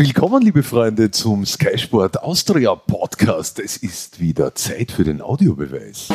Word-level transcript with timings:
Willkommen, 0.00 0.44
liebe 0.44 0.62
Freunde, 0.62 1.10
zum 1.10 1.44
Sky 1.44 1.76
Sport 1.76 2.22
Austria 2.22 2.76
Podcast. 2.76 3.58
Es 3.58 3.76
ist 3.78 4.20
wieder 4.20 4.54
Zeit 4.54 4.92
für 4.92 5.02
den 5.02 5.20
Audiobeweis. 5.20 6.06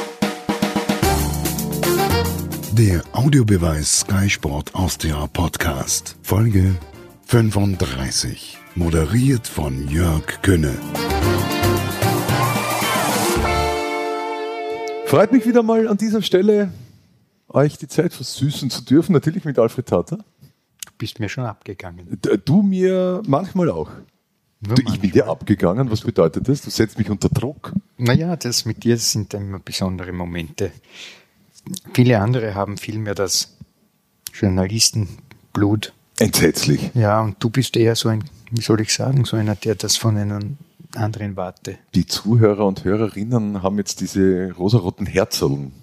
Der 2.72 3.02
Audiobeweis 3.12 4.00
Sky 4.00 4.30
Sport 4.30 4.74
Austria 4.74 5.28
Podcast, 5.28 6.16
Folge 6.22 6.76
35, 7.26 8.58
moderiert 8.76 9.50
von 9.50 9.90
Jörg 9.90 10.42
Könne. 10.42 10.78
Freut 15.08 15.34
mich 15.34 15.46
wieder 15.46 15.62
mal 15.62 15.90
an 15.90 15.98
dieser 15.98 16.22
Stelle, 16.22 16.72
euch 17.50 17.78
die 17.78 17.90
Zeit 17.90 18.14
versüßen 18.14 18.70
zu 18.70 18.86
dürfen, 18.86 19.12
natürlich 19.12 19.44
mit 19.44 19.60
Alfred 19.60 19.86
Tata. 19.88 20.20
Du 21.04 21.06
bist 21.06 21.20
mir 21.20 21.28
schon 21.28 21.44
abgegangen. 21.44 22.18
Du 22.46 22.62
mir 22.62 23.22
manchmal 23.28 23.70
auch. 23.70 23.92
Du, 24.62 24.74
ich 24.88 25.02
bin 25.02 25.12
dir 25.12 25.28
abgegangen, 25.28 25.92
was 25.92 26.00
bedeutet 26.00 26.48
das? 26.48 26.62
Du 26.62 26.70
setzt 26.70 26.98
mich 26.98 27.10
unter 27.10 27.28
Druck. 27.28 27.74
Naja, 27.98 28.38
das 28.38 28.64
mit 28.64 28.86
dir 28.86 28.98
sind 28.98 29.34
immer 29.34 29.60
besondere 29.60 30.14
Momente. 30.14 30.72
Viele 31.94 32.22
andere 32.22 32.56
haben 32.56 32.78
vielmehr 32.78 33.16
das 33.16 33.58
Journalistenblut. 34.34 35.92
Entsetzlich. 36.20 36.92
Ja, 36.94 37.20
und 37.20 37.36
du 37.44 37.50
bist 37.50 37.76
eher 37.76 37.98
so 37.98 38.08
ein, 38.08 38.24
wie 38.52 38.62
soll 38.62 38.80
ich 38.80 38.94
sagen, 38.94 39.26
so 39.26 39.36
einer, 39.36 39.56
der 39.56 39.76
das 39.76 39.98
von 39.98 40.16
einem 40.16 40.56
anderen 40.96 41.36
warte. 41.36 41.80
Die 41.96 42.06
Zuhörer 42.06 42.66
und 42.66 42.86
Hörerinnen 42.86 43.62
haben 43.62 43.78
jetzt 43.78 44.00
diese 44.00 44.54
rosaroten 44.54 45.06
Herzoln 45.06 45.74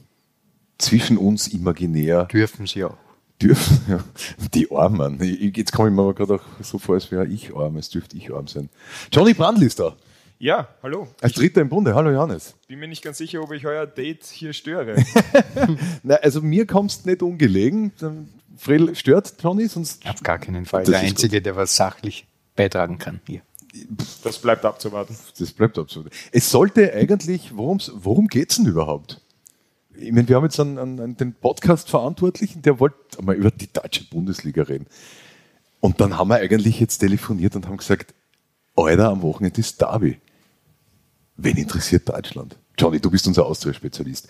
zwischen 0.79 1.18
uns 1.18 1.46
imaginär 1.48 2.24
Dürfen 2.24 2.66
sie 2.66 2.84
auch. 2.84 2.96
Dürfen. 3.43 3.80
Ja. 3.89 4.05
Die 4.55 4.71
Armen. 4.71 5.19
Jetzt 5.21 5.73
komme 5.73 5.89
ich 5.89 5.95
mir 5.95 6.03
aber 6.03 6.15
gerade 6.15 6.35
auch 6.35 6.45
so 6.62 6.79
vor, 6.79 6.95
als 6.95 7.11
wäre 7.11 7.27
ich 7.27 7.55
arm, 7.55 7.77
als 7.77 7.89
dürfte 7.89 8.16
ich 8.16 8.33
arm 8.33 8.47
sein. 8.47 8.69
Johnny 9.13 9.35
Brandl 9.35 9.65
ist 9.65 9.80
da. 9.80 9.97
Ja, 10.39 10.69
hallo. 10.83 11.09
Als 11.21 11.35
Dritter 11.35 11.61
im 11.61 11.69
Bunde. 11.69 11.95
Hallo 11.95 12.10
Johannes. 12.10 12.55
Bin 12.69 12.79
mir 12.79 12.88
nicht 12.88 13.02
ganz 13.02 13.19
sicher, 13.19 13.43
ob 13.43 13.52
ich 13.52 13.66
euer 13.66 13.87
Date 13.87 14.24
hier 14.24 14.52
störe. 14.52 14.97
Na, 16.02 16.15
also 16.16 16.41
mir 16.41 16.66
kommst 16.66 17.05
nicht 17.05 17.23
ungelegen. 17.23 17.93
Frel 18.57 18.95
stört 18.95 19.35
Johnny, 19.43 19.66
sonst 19.66 20.07
Auf 20.09 20.23
gar 20.23 20.38
keinen 20.38 20.65
Fall. 20.66 20.85
Das 20.85 20.91
Der 20.91 21.01
Einzige, 21.01 21.43
der 21.43 21.57
was 21.57 21.77
sachlich 21.77 22.27
beitragen 22.57 22.99
kann 22.99 23.21
hier. 23.27 23.43
Das 24.25 24.38
bleibt 24.38 24.65
abzuwarten. 24.65 25.16
das 25.38 25.52
bleibt 25.52 25.79
absurd. 25.79 26.10
Es 26.32 26.51
sollte 26.51 26.93
eigentlich, 26.93 27.57
worum's, 27.57 27.93
worum 27.95 28.27
geht's 28.27 28.57
denn 28.57 28.66
überhaupt? 28.66 29.21
Ich 30.01 30.12
meine, 30.12 30.26
wir 30.29 30.37
haben 30.37 30.45
jetzt 30.45 30.59
einen, 30.59 30.79
einen, 30.79 31.16
den 31.16 31.34
Podcast-Verantwortlichen, 31.34 32.62
der 32.62 32.80
wollte 32.80 32.96
mal 33.23 33.34
über 33.34 33.51
die 33.51 33.70
deutsche 33.70 34.04
Bundesliga 34.04 34.62
reden. 34.62 34.87
Und 35.80 36.01
dann 36.01 36.16
haben 36.16 36.29
wir 36.29 36.37
eigentlich 36.37 36.80
jetzt 36.80 36.98
telefoniert 36.98 37.54
und 37.54 37.66
haben 37.66 37.76
gesagt, 37.76 38.15
Alter, 38.76 39.10
am 39.10 39.23
Wochenende 39.23 39.60
ist 39.60 39.80
Derby. 39.80 40.18
Wen 41.37 41.57
interessiert 41.57 42.09
Deutschland? 42.09 42.57
Johnny, 42.79 42.98
du 42.98 43.10
bist 43.10 43.26
unser 43.26 43.45
Austria-Spezialist. 43.45 44.29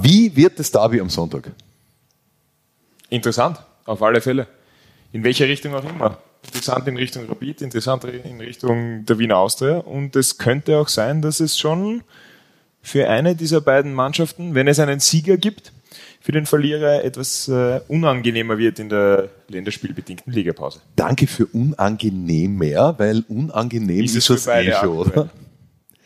Wie 0.00 0.34
wird 0.34 0.58
das 0.58 0.70
Derby 0.70 1.00
am 1.00 1.10
Sonntag? 1.10 1.50
Interessant, 3.10 3.62
auf 3.84 4.02
alle 4.02 4.20
Fälle. 4.20 4.46
In 5.12 5.22
welche 5.22 5.46
Richtung 5.46 5.74
auch 5.74 5.84
immer. 5.84 6.18
Interessant 6.44 6.88
in 6.88 6.96
Richtung 6.96 7.26
Rapid, 7.26 7.62
interessant 7.62 8.04
in 8.04 8.40
Richtung 8.40 9.04
der 9.06 9.18
Wiener 9.18 9.38
Austria. 9.38 9.78
Und 9.78 10.16
es 10.16 10.38
könnte 10.38 10.78
auch 10.78 10.88
sein, 10.88 11.22
dass 11.22 11.40
es 11.40 11.58
schon 11.58 12.02
für 12.84 13.08
eine 13.08 13.34
dieser 13.34 13.62
beiden 13.62 13.94
Mannschaften, 13.94 14.54
wenn 14.54 14.68
es 14.68 14.78
einen 14.78 15.00
Sieger 15.00 15.38
gibt, 15.38 15.72
für 16.20 16.32
den 16.32 16.44
Verlierer 16.44 17.02
etwas 17.02 17.48
äh, 17.48 17.80
unangenehmer 17.88 18.58
wird 18.58 18.78
in 18.78 18.90
der 18.90 19.30
länderspielbedingten 19.48 20.30
Ligapause. 20.30 20.80
Danke 20.94 21.26
für 21.26 21.46
unangenehmer, 21.46 22.98
weil 22.98 23.24
unangenehm 23.28 24.04
ist, 24.04 24.16
es 24.16 24.46
eh 24.46 24.70
schon, 24.72 24.88
oder? 24.98 25.30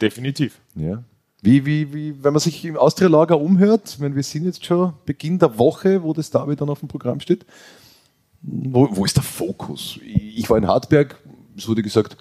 Definitiv. 0.01 0.61
Ja. 0.77 1.03
Wie, 1.43 1.67
wie, 1.67 1.93
wie, 1.93 2.23
wenn 2.23 2.33
man 2.33 2.41
sich 2.41 2.65
im 2.65 2.77
Austria-Lager 2.77 3.41
umhört, 3.41 3.97
meine, 3.99 4.15
wir 4.15 4.23
sind 4.23 4.45
jetzt 4.45 4.65
schon 4.65 4.93
Beginn 5.05 5.41
der 5.41 5.59
Woche, 5.59 6.03
wo 6.05 6.13
das 6.13 6.31
Derby 6.31 6.55
dann 6.55 6.69
auf 6.69 6.79
dem 6.79 6.89
Programm 6.89 7.19
steht. 7.19 7.45
Wo, 8.41 8.89
wo 8.93 9.05
ist 9.05 9.17
der 9.17 9.25
Fokus? 9.25 9.99
Ich 10.05 10.49
war 10.49 10.59
in 10.59 10.69
Hartberg, 10.69 11.17
es 11.57 11.67
wurde 11.67 11.83
gesagt, 11.83 12.17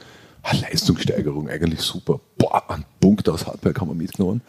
Leistungssteigerung, 0.53 1.49
eigentlich 1.49 1.81
super. 1.81 2.19
Boah, 2.37 2.69
einen 2.69 2.85
Punkt 2.99 3.27
aus 3.29 3.45
Hartberg 3.45 3.79
haben 3.79 3.89
wir 3.89 3.95
mitgenommen. 3.95 4.41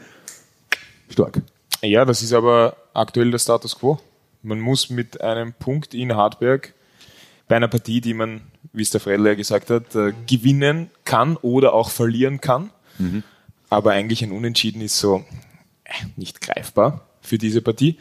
Stark. 1.11 1.43
Ja, 1.83 2.05
das 2.05 2.23
ist 2.23 2.33
aber 2.33 2.77
aktuell 2.95 3.31
der 3.31 3.39
Status 3.39 3.79
quo. 3.79 3.99
Man 4.43 4.61
muss 4.61 4.91
mit 4.91 5.21
einem 5.21 5.53
Punkt 5.53 5.95
in 5.95 6.15
Hartberg 6.15 6.75
bei 7.49 7.57
einer 7.57 7.69
Partie, 7.69 8.01
die 8.01 8.15
man, 8.15 8.43
wie 8.73 8.83
es 8.83 8.91
der 8.91 9.01
Fredler 9.01 9.35
gesagt 9.35 9.71
hat, 9.71 9.95
äh, 9.95 10.13
gewinnen 10.27 10.91
kann 11.05 11.37
oder 11.37 11.73
auch 11.73 11.91
verlieren 11.91 12.41
kann. 12.41 12.71
Aber 13.71 13.93
eigentlich 13.93 14.23
ein 14.23 14.33
Unentschieden 14.33 14.81
ist 14.81 14.99
so 14.99 15.25
äh, 15.85 15.93
nicht 16.17 16.41
greifbar 16.41 17.07
für 17.21 17.39
diese 17.39 17.63
Partie. 17.63 17.99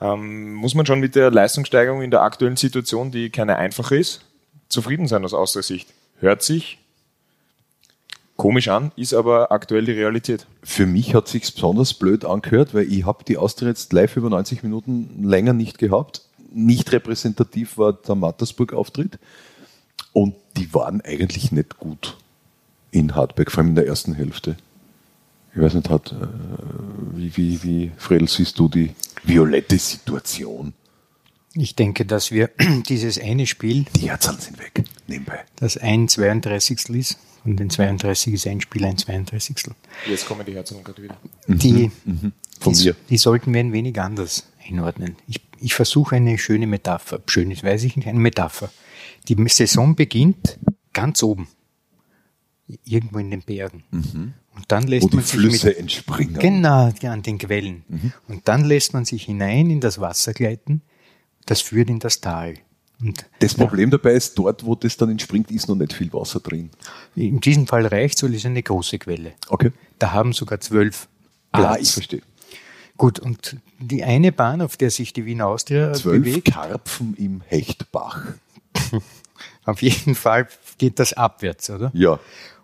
Ähm, 0.00 0.54
muss 0.54 0.74
man 0.74 0.86
schon 0.86 1.00
mit 1.00 1.14
der 1.14 1.30
Leistungssteigerung 1.30 2.02
in 2.02 2.10
der 2.10 2.22
aktuellen 2.22 2.56
Situation, 2.56 3.10
die 3.10 3.30
keine 3.30 3.56
einfache 3.56 3.96
ist, 3.96 4.24
zufrieden 4.68 5.06
sein 5.06 5.24
aus 5.24 5.34
Austria-Sicht. 5.34 5.88
Hört 6.20 6.42
sich 6.42 6.78
komisch 8.38 8.68
an, 8.68 8.92
ist 8.96 9.12
aber 9.12 9.52
aktuell 9.52 9.84
die 9.84 9.92
Realität. 9.92 10.46
Für 10.62 10.86
mich 10.86 11.14
hat 11.14 11.28
sich's 11.28 11.50
besonders 11.50 11.92
blöd 11.92 12.24
angehört, 12.24 12.72
weil 12.72 12.90
ich 12.90 13.04
habe 13.04 13.24
die 13.24 13.36
Austria 13.36 13.68
jetzt 13.68 13.92
live 13.92 14.16
über 14.16 14.30
90 14.30 14.62
Minuten 14.62 15.22
länger 15.22 15.52
nicht 15.52 15.76
gehabt. 15.76 16.22
Nicht 16.50 16.92
repräsentativ 16.92 17.76
war 17.76 17.92
der 17.92 18.14
Mattersburg-Auftritt. 18.14 19.18
Und 20.14 20.34
die 20.56 20.72
waren 20.72 21.02
eigentlich 21.02 21.52
nicht 21.52 21.78
gut 21.78 22.16
in 22.90 23.14
Hartberg, 23.14 23.50
vor 23.50 23.60
allem 23.62 23.70
in 23.70 23.74
der 23.74 23.86
ersten 23.86 24.14
Hälfte. 24.14 24.56
Ich 25.54 25.60
weiß 25.60 25.74
nicht, 25.74 25.90
hat, 25.90 26.12
äh, 26.12 26.26
wie, 27.14 27.36
wie, 27.36 27.62
wie, 27.62 27.90
Fredel, 27.96 28.28
siehst 28.28 28.58
du 28.58 28.68
die 28.68 28.94
violette 29.24 29.78
Situation? 29.78 30.72
Ich 31.54 31.74
denke, 31.74 32.06
dass 32.06 32.30
wir 32.30 32.50
dieses 32.88 33.20
eine 33.20 33.46
Spiel, 33.46 33.86
Die 33.96 34.08
Herzallen 34.08 34.38
sind 34.38 34.58
weg, 34.60 34.84
nebenbei. 35.08 35.40
das 35.56 35.76
ein 35.76 36.08
32. 36.08 36.90
ist, 36.90 37.18
und 37.44 37.58
den 37.58 37.70
32 37.70 38.34
ist 38.34 38.46
ein 38.46 38.60
Spiel 38.60 38.84
ein 38.84 38.98
32. 38.98 39.56
Jetzt 40.08 40.26
kommen 40.26 40.44
die 40.46 40.54
Herzen 40.54 40.82
gerade 40.82 41.02
wieder. 41.02 41.16
Die, 41.46 41.90
Von 42.60 42.72
die, 42.72 42.84
mir. 42.84 42.96
die 43.08 43.18
sollten 43.18 43.52
wir 43.52 43.60
ein 43.60 43.72
wenig 43.72 44.00
anders 44.00 44.46
einordnen. 44.68 45.16
Ich, 45.26 45.40
ich 45.60 45.74
versuche 45.74 46.16
eine 46.16 46.38
schöne 46.38 46.66
Metapher. 46.66 47.20
Schönes 47.26 47.62
weiß 47.62 47.84
ich 47.84 47.96
nicht, 47.96 48.08
eine 48.08 48.18
Metapher. 48.18 48.70
Die 49.28 49.36
Saison 49.48 49.94
beginnt 49.94 50.58
ganz 50.92 51.22
oben. 51.22 51.48
Irgendwo 52.84 53.18
in 53.18 53.30
den 53.30 53.42
Bergen. 53.42 53.84
Und 54.54 54.64
dann 54.68 54.86
lässt 54.86 55.04
Wo 55.04 55.08
die 55.08 55.16
man 55.16 55.24
sich 55.24 55.38
Flüsse 55.38 55.68
mit, 55.68 55.78
entspringen. 55.78 56.38
Genau, 56.38 56.92
an 57.02 57.22
den 57.22 57.38
Quellen. 57.38 57.84
Und 58.28 58.46
dann 58.48 58.64
lässt 58.64 58.92
man 58.92 59.04
sich 59.04 59.24
hinein 59.24 59.70
in 59.70 59.80
das 59.80 60.00
Wasser 60.00 60.34
gleiten. 60.34 60.82
Das 61.46 61.62
führt 61.62 61.88
in 61.88 61.98
das 61.98 62.20
Tal. 62.20 62.54
Und 63.00 63.24
Das 63.38 63.54
Problem 63.54 63.90
dabei 63.90 64.14
ist, 64.14 64.36
dort, 64.38 64.64
wo 64.64 64.74
das 64.74 64.96
dann 64.96 65.10
entspringt, 65.10 65.50
ist 65.52 65.68
noch 65.68 65.76
nicht 65.76 65.92
viel 65.92 66.12
Wasser 66.12 66.40
drin. 66.40 66.70
in 67.14 67.38
diesem 67.40 67.66
Fall 67.66 67.86
reicht 67.86 68.22
weil 68.22 68.34
es 68.34 68.44
eine 68.44 68.62
große 68.62 68.98
Quelle. 68.98 69.34
Okay. 69.48 69.70
Da 69.98 70.12
haben 70.12 70.32
sogar 70.32 70.60
zwölf 70.60 71.08
Ah, 71.52 71.58
Platz. 71.60 71.80
ich 71.82 71.92
verstehe. 71.92 72.22
Gut, 72.96 73.20
und 73.20 73.56
die 73.78 74.02
eine 74.02 74.32
Bahn, 74.32 74.60
auf 74.60 74.76
der 74.76 74.90
sich 74.90 75.12
die 75.12 75.24
Wiener 75.24 75.46
Austria 75.46 75.92
Zwölf 75.92 76.24
bewegt, 76.24 76.52
Karpfen 76.52 77.14
im 77.16 77.42
Hechtbach. 77.46 78.22
auf 79.64 79.82
jeden 79.82 80.14
Fall 80.14 80.48
geht 80.78 80.98
das 80.98 81.12
abwärts, 81.12 81.70
oder? 81.70 81.90
Ja. 81.94 82.18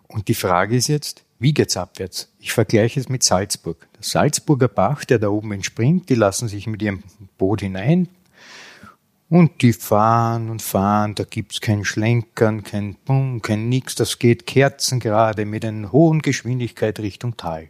Und 0.09 0.29
die 0.29 0.35
Frage 0.35 0.77
ist 0.77 0.89
jetzt, 0.89 1.23
wie 1.39 1.53
geht's 1.55 1.77
abwärts? 1.77 2.29
Ich 2.41 2.53
vergleiche 2.53 2.99
es 3.01 3.09
mit 3.09 3.23
Salzburg. 3.23 3.87
Der 3.97 4.03
Salzburger 4.03 4.69
Bach, 4.69 5.05
der 5.05 5.19
da 5.19 5.29
oben 5.29 5.53
entspringt, 5.53 6.09
die 6.09 6.15
lassen 6.15 6.49
sich 6.49 6.67
mit 6.67 6.83
ihrem 6.83 7.03
Boot 7.39 7.61
hinein 7.61 8.09
und 9.29 9.63
die 9.63 9.73
fahren 9.73 10.51
und 10.51 10.63
fahren. 10.63 11.15
Da 11.15 11.25
gibt's 11.25 11.61
kein 11.61 11.85
Schlenkern, 11.85 12.63
kein 12.63 12.95
Bumm, 13.05 13.43
kein 13.43 13.69
Nix. 13.69 13.95
Das 13.95 14.19
geht 14.19 14.47
kerzengerade 14.47 15.45
mit 15.45 15.65
einer 15.65 15.93
hohen 15.93 16.21
Geschwindigkeit 16.23 16.99
Richtung 17.01 17.37
Tal. 17.37 17.69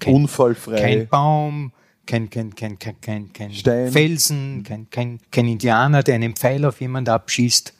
Kein- 0.00 0.14
Unfallfrei. 0.14 0.80
Kein 0.80 1.08
Baum, 1.08 1.72
kein, 2.06 2.28
kein, 2.28 2.54
kein, 2.54 2.78
kein, 2.78 3.00
kein, 3.00 3.32
kein 3.32 3.52
Stein. 3.54 3.92
Felsen, 3.92 4.62
kein, 4.64 4.90
kein, 4.90 5.20
kein 5.30 5.46
Indianer, 5.48 6.02
der 6.02 6.16
einen 6.16 6.34
Pfeil 6.34 6.64
auf 6.64 6.80
jemand 6.80 7.08
abschießt. 7.08 7.72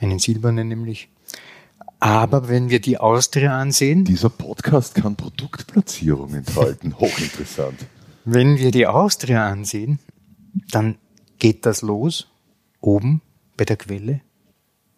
Einen 0.00 0.18
silbernen 0.18 0.68
nämlich. 0.68 1.08
Aber 1.98 2.48
wenn 2.48 2.70
wir 2.70 2.80
die 2.80 2.96
Austria 2.96 3.58
ansehen, 3.58 4.06
Dieser 4.06 4.30
Podcast 4.30 4.94
kann 4.94 5.16
Produktplatzierung 5.16 6.32
enthalten. 6.34 6.98
Hochinteressant. 6.98 7.78
wenn 8.24 8.56
wir 8.56 8.70
die 8.70 8.86
Austria 8.86 9.46
ansehen, 9.46 9.98
dann 10.52 10.98
geht 11.38 11.66
das 11.66 11.82
los, 11.82 12.30
oben 12.80 13.22
bei 13.56 13.64
der 13.64 13.76
Quelle, 13.76 14.20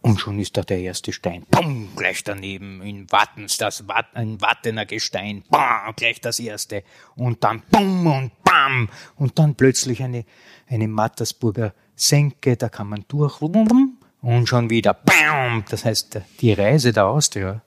und 0.02 0.18
schon 0.18 0.40
ist 0.40 0.56
da 0.56 0.62
der 0.62 0.80
erste 0.80 1.12
Stein. 1.12 1.46
Bumm, 1.48 1.90
gleich 1.94 2.24
daneben, 2.24 2.82
in 2.82 3.10
Wattens, 3.12 3.56
das 3.56 3.86
Wat, 3.86 4.06
ein 4.14 4.40
Wattener 4.40 4.84
Gestein. 4.84 5.44
Bam, 5.48 5.94
gleich 5.94 6.20
das 6.20 6.40
erste. 6.40 6.82
Und 7.14 7.44
dann 7.44 7.62
bumm 7.70 8.06
und 8.08 8.42
bam. 8.42 8.88
Und 9.14 9.38
dann 9.38 9.54
plötzlich 9.54 10.02
eine, 10.02 10.24
eine 10.68 10.88
Mattersburger 10.88 11.72
Senke, 11.94 12.56
da 12.56 12.68
kann 12.68 12.88
man 12.88 13.04
durch. 13.06 13.40
und 13.40 14.48
schon 14.48 14.70
wieder 14.70 14.94
BAM! 14.94 15.64
Das 15.70 15.84
heißt, 15.84 16.20
die 16.40 16.52
Reise 16.52 16.92
der 16.92 17.06
Austria, 17.06 17.62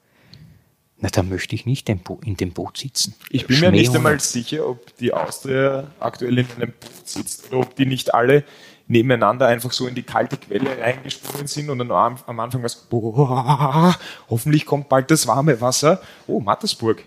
na, 0.98 1.10
da 1.10 1.24
möchte 1.24 1.56
ich 1.56 1.66
nicht 1.66 1.90
in 1.90 2.38
dem 2.38 2.52
Boot 2.52 2.78
sitzen. 2.78 3.16
Ich 3.30 3.48
bin 3.48 3.60
mir 3.60 3.72
nicht 3.72 3.94
einmal 3.94 4.20
sicher, 4.20 4.68
ob 4.68 4.96
die 4.98 5.14
Austria 5.14 5.92
aktuell 6.00 6.40
in 6.40 6.48
einem 6.56 6.72
Boot 6.72 7.08
sitzt 7.08 7.52
oder 7.52 7.60
ob 7.60 7.76
die 7.76 7.86
nicht 7.86 8.14
alle 8.14 8.46
nebeneinander 8.88 9.48
einfach 9.48 9.72
so 9.72 9.88
in 9.88 9.96
die 9.96 10.04
kalte 10.04 10.38
Quelle 10.38 10.78
reingesprungen 10.80 11.48
sind 11.48 11.70
und 11.70 11.80
dann 11.80 11.92
am, 11.92 12.18
am 12.26 12.40
Anfang 12.40 12.64
was, 12.64 12.76
boah, 12.76 13.96
hoffentlich 14.30 14.66
kommt 14.66 14.90
bald 14.90 15.12
das 15.12 15.28
warme 15.28 15.60
Wasser. 15.60 16.02
Oh, 16.28 16.40
Mattersburg. 16.40 17.04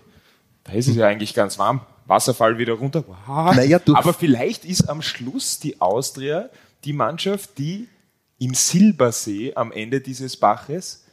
Da 0.65 0.73
ist 0.73 0.87
es 0.87 0.95
ja 0.95 1.07
eigentlich 1.07 1.33
ganz 1.33 1.57
warm. 1.57 1.81
Wasserfall 2.05 2.57
wieder 2.57 2.73
runter. 2.73 3.03
Wow. 3.07 3.55
Naja, 3.55 3.79
Aber 3.93 4.13
vielleicht 4.13 4.65
ist 4.65 4.89
am 4.89 5.01
Schluss 5.01 5.59
die 5.59 5.79
Austria 5.79 6.49
die 6.83 6.93
Mannschaft, 6.93 7.57
die 7.57 7.87
im 8.39 8.53
Silbersee 8.53 9.53
am 9.55 9.71
Ende 9.71 10.01
dieses 10.01 10.37
Baches 10.37 11.05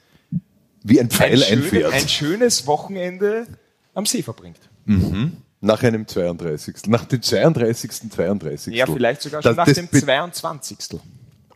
wie 0.83 1.01
ein 1.01 1.11
Pfeil 1.11 1.43
ein, 1.43 1.59
einfährt. 1.59 1.93
ein 1.93 2.09
schönes 2.09 2.67
Wochenende 2.67 3.47
am 3.95 4.07
See 4.07 4.23
verbringt. 4.23 4.61
Mhm. 4.85 5.39
Nach 5.61 5.83
einem 5.83 6.07
32. 6.07 6.87
Nach 6.87 7.05
dem 7.05 7.23
32. 7.23 8.11
32. 8.11 8.75
Ja, 8.75 8.87
vielleicht 8.87 9.23
sogar 9.23 9.43
schon 9.43 9.57
das, 9.57 9.67
nach 9.67 9.75
dem 9.75 9.91
22. 9.91 11.01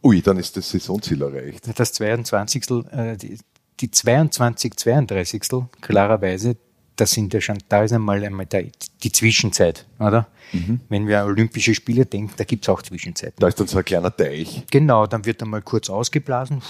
Ui, 0.02 0.22
dann 0.22 0.38
ist 0.38 0.56
das 0.56 0.70
Saisonziel 0.70 1.22
erreicht. 1.22 1.68
Das 1.78 1.92
22. 1.92 2.70
Äh, 2.90 3.16
die, 3.16 3.38
die 3.80 3.90
22, 3.90 4.76
32. 4.76 5.42
klarerweise, 5.80 6.56
das 6.96 7.10
sind 7.12 7.32
ja 7.34 7.40
schon, 7.40 7.58
da 7.68 7.84
ist 7.84 7.92
einmal, 7.92 8.24
einmal 8.24 8.46
der, 8.46 8.64
die 9.02 9.12
Zwischenzeit, 9.12 9.86
oder? 9.98 10.26
Mhm. 10.52 10.80
Wenn 10.88 11.06
wir 11.06 11.20
an 11.20 11.26
Olympische 11.26 11.74
Spiele 11.74 12.06
denken, 12.06 12.32
da 12.36 12.44
gibt 12.44 12.64
es 12.64 12.68
auch 12.68 12.82
Zwischenzeiten. 12.82 13.36
Da 13.38 13.48
ist 13.48 13.60
dann 13.60 13.66
so 13.66 13.78
ein 13.78 13.84
kleiner 13.84 14.14
Teich. 14.14 14.64
Genau, 14.70 15.06
dann 15.06 15.24
wird 15.24 15.42
einmal 15.42 15.62
kurz 15.62 15.90
ausgeblasen. 15.90 16.62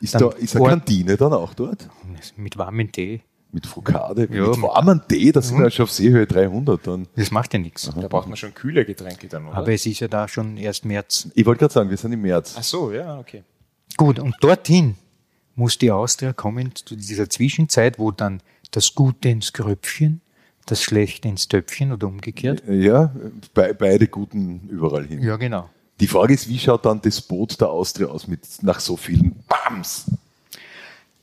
Ist 0.00 0.14
da 0.14 0.28
ist 0.30 0.56
eine 0.56 0.68
Kantine 0.68 1.16
dann 1.16 1.32
auch 1.32 1.54
dort? 1.54 1.88
Mit 2.36 2.56
warmem 2.58 2.90
Tee. 2.92 3.22
Mit 3.50 3.66
Frukade, 3.66 4.28
ja, 4.30 4.46
mit 4.46 4.60
warmem 4.60 5.00
Tee, 5.08 5.32
das 5.32 5.48
sind 5.48 5.56
wir 5.56 5.64
ja 5.64 5.70
schon 5.70 5.84
auf 5.84 5.90
Seehöhe 5.90 6.26
300 6.26 6.86
dann. 6.86 7.08
Das 7.16 7.30
macht 7.30 7.54
ja 7.54 7.58
nichts. 7.58 7.90
Da 7.94 8.06
braucht 8.06 8.28
man 8.28 8.36
schon 8.36 8.52
kühle 8.52 8.84
Getränke 8.84 9.26
dann, 9.26 9.46
oder? 9.46 9.56
Aber 9.56 9.72
es 9.72 9.86
ist 9.86 10.00
ja 10.00 10.08
da 10.08 10.28
schon 10.28 10.58
erst 10.58 10.84
März. 10.84 11.28
Ich 11.34 11.46
wollte 11.46 11.60
gerade 11.60 11.72
sagen, 11.72 11.88
wir 11.88 11.96
sind 11.96 12.12
im 12.12 12.20
März. 12.20 12.56
Ach 12.58 12.62
so, 12.62 12.92
ja, 12.92 13.18
okay. 13.18 13.44
Gut, 13.96 14.18
und 14.18 14.36
dorthin 14.40 14.96
muss 15.54 15.78
die 15.78 15.90
Austria 15.90 16.34
kommen, 16.34 16.74
zu 16.74 16.94
dieser 16.94 17.30
Zwischenzeit, 17.30 17.98
wo 17.98 18.10
dann 18.10 18.42
das 18.70 18.94
Gute 18.94 19.30
ins 19.30 19.54
Gröpfchen, 19.54 20.20
das 20.66 20.82
Schlechte 20.82 21.28
ins 21.28 21.48
Töpfchen 21.48 21.92
oder 21.92 22.06
umgekehrt. 22.06 22.62
Ja, 22.68 23.14
be 23.54 23.74
beide 23.76 24.08
Guten 24.08 24.68
überall 24.68 25.06
hin. 25.06 25.22
Ja, 25.22 25.36
genau. 25.36 25.70
Die 26.00 26.06
Frage 26.06 26.34
ist, 26.34 26.48
wie 26.48 26.58
schaut 26.58 26.84
dann 26.84 27.00
das 27.02 27.20
Boot 27.20 27.60
der 27.60 27.70
Austria 27.70 28.06
aus 28.06 28.26
mit 28.26 28.40
nach 28.62 28.80
so 28.80 28.96
vielen 28.96 29.36
Bams? 29.48 30.06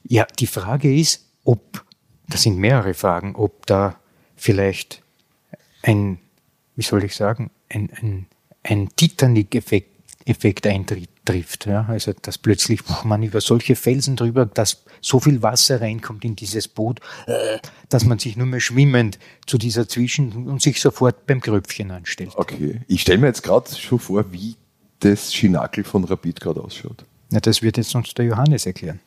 Ja, 0.03 0.25
die 0.39 0.47
Frage 0.47 0.93
ist, 0.93 1.25
ob 1.43 1.83
das 2.27 2.41
sind 2.41 2.57
mehrere 2.57 2.93
Fragen, 2.93 3.35
ob 3.35 3.65
da 3.65 3.97
vielleicht 4.35 5.01
ein, 5.83 6.19
wie 6.75 6.83
soll 6.83 7.03
ich 7.03 7.15
sagen, 7.15 7.51
ein, 7.69 7.89
ein, 8.01 8.25
ein 8.63 8.89
Titanic-Effekt 8.95 9.95
Effekt 10.25 10.65
eintrifft. 10.65 11.67
Ja? 11.67 11.85
Also, 11.87 12.13
dass 12.19 12.37
plötzlich 12.37 12.81
man 13.03 13.21
über 13.23 13.41
solche 13.41 13.75
Felsen 13.75 14.15
drüber, 14.15 14.45
dass 14.45 14.83
so 14.99 15.19
viel 15.19 15.43
Wasser 15.43 15.81
reinkommt 15.81 16.25
in 16.25 16.35
dieses 16.35 16.67
Boot, 16.67 16.99
äh, 17.27 17.59
dass 17.89 18.05
man 18.05 18.17
sich 18.17 18.35
nur 18.35 18.47
mehr 18.47 18.59
schwimmend 18.59 19.19
zu 19.45 19.57
dieser 19.57 19.87
Zwischen 19.87 20.47
und 20.47 20.61
sich 20.61 20.81
sofort 20.81 21.27
beim 21.27 21.41
Gröpfchen 21.41 21.91
anstellt. 21.91 22.31
Okay. 22.35 22.81
Ich 22.87 23.01
stelle 23.01 23.19
mir 23.19 23.27
jetzt 23.27 23.43
gerade 23.43 23.73
schon 23.75 23.99
vor, 23.99 24.31
wie 24.31 24.55
das 24.99 25.33
Schinakel 25.33 25.83
von 25.83 26.03
Rapid 26.03 26.39
gerade 26.39 26.61
ausschaut. 26.61 27.05
Ja, 27.31 27.39
das 27.39 27.61
wird 27.61 27.77
jetzt 27.77 27.93
uns 27.95 28.13
der 28.13 28.25
Johannes 28.25 28.65
erklären. 28.65 28.99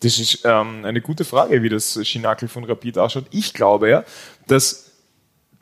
Das 0.00 0.18
ist 0.18 0.40
ähm, 0.44 0.84
eine 0.84 1.00
gute 1.00 1.24
Frage, 1.24 1.62
wie 1.62 1.68
das 1.68 2.06
Schinakel 2.06 2.48
von 2.48 2.64
Rapid 2.64 2.98
ausschaut. 2.98 3.26
Ich 3.30 3.52
glaube 3.52 3.90
ja, 3.90 4.04
dass 4.46 4.90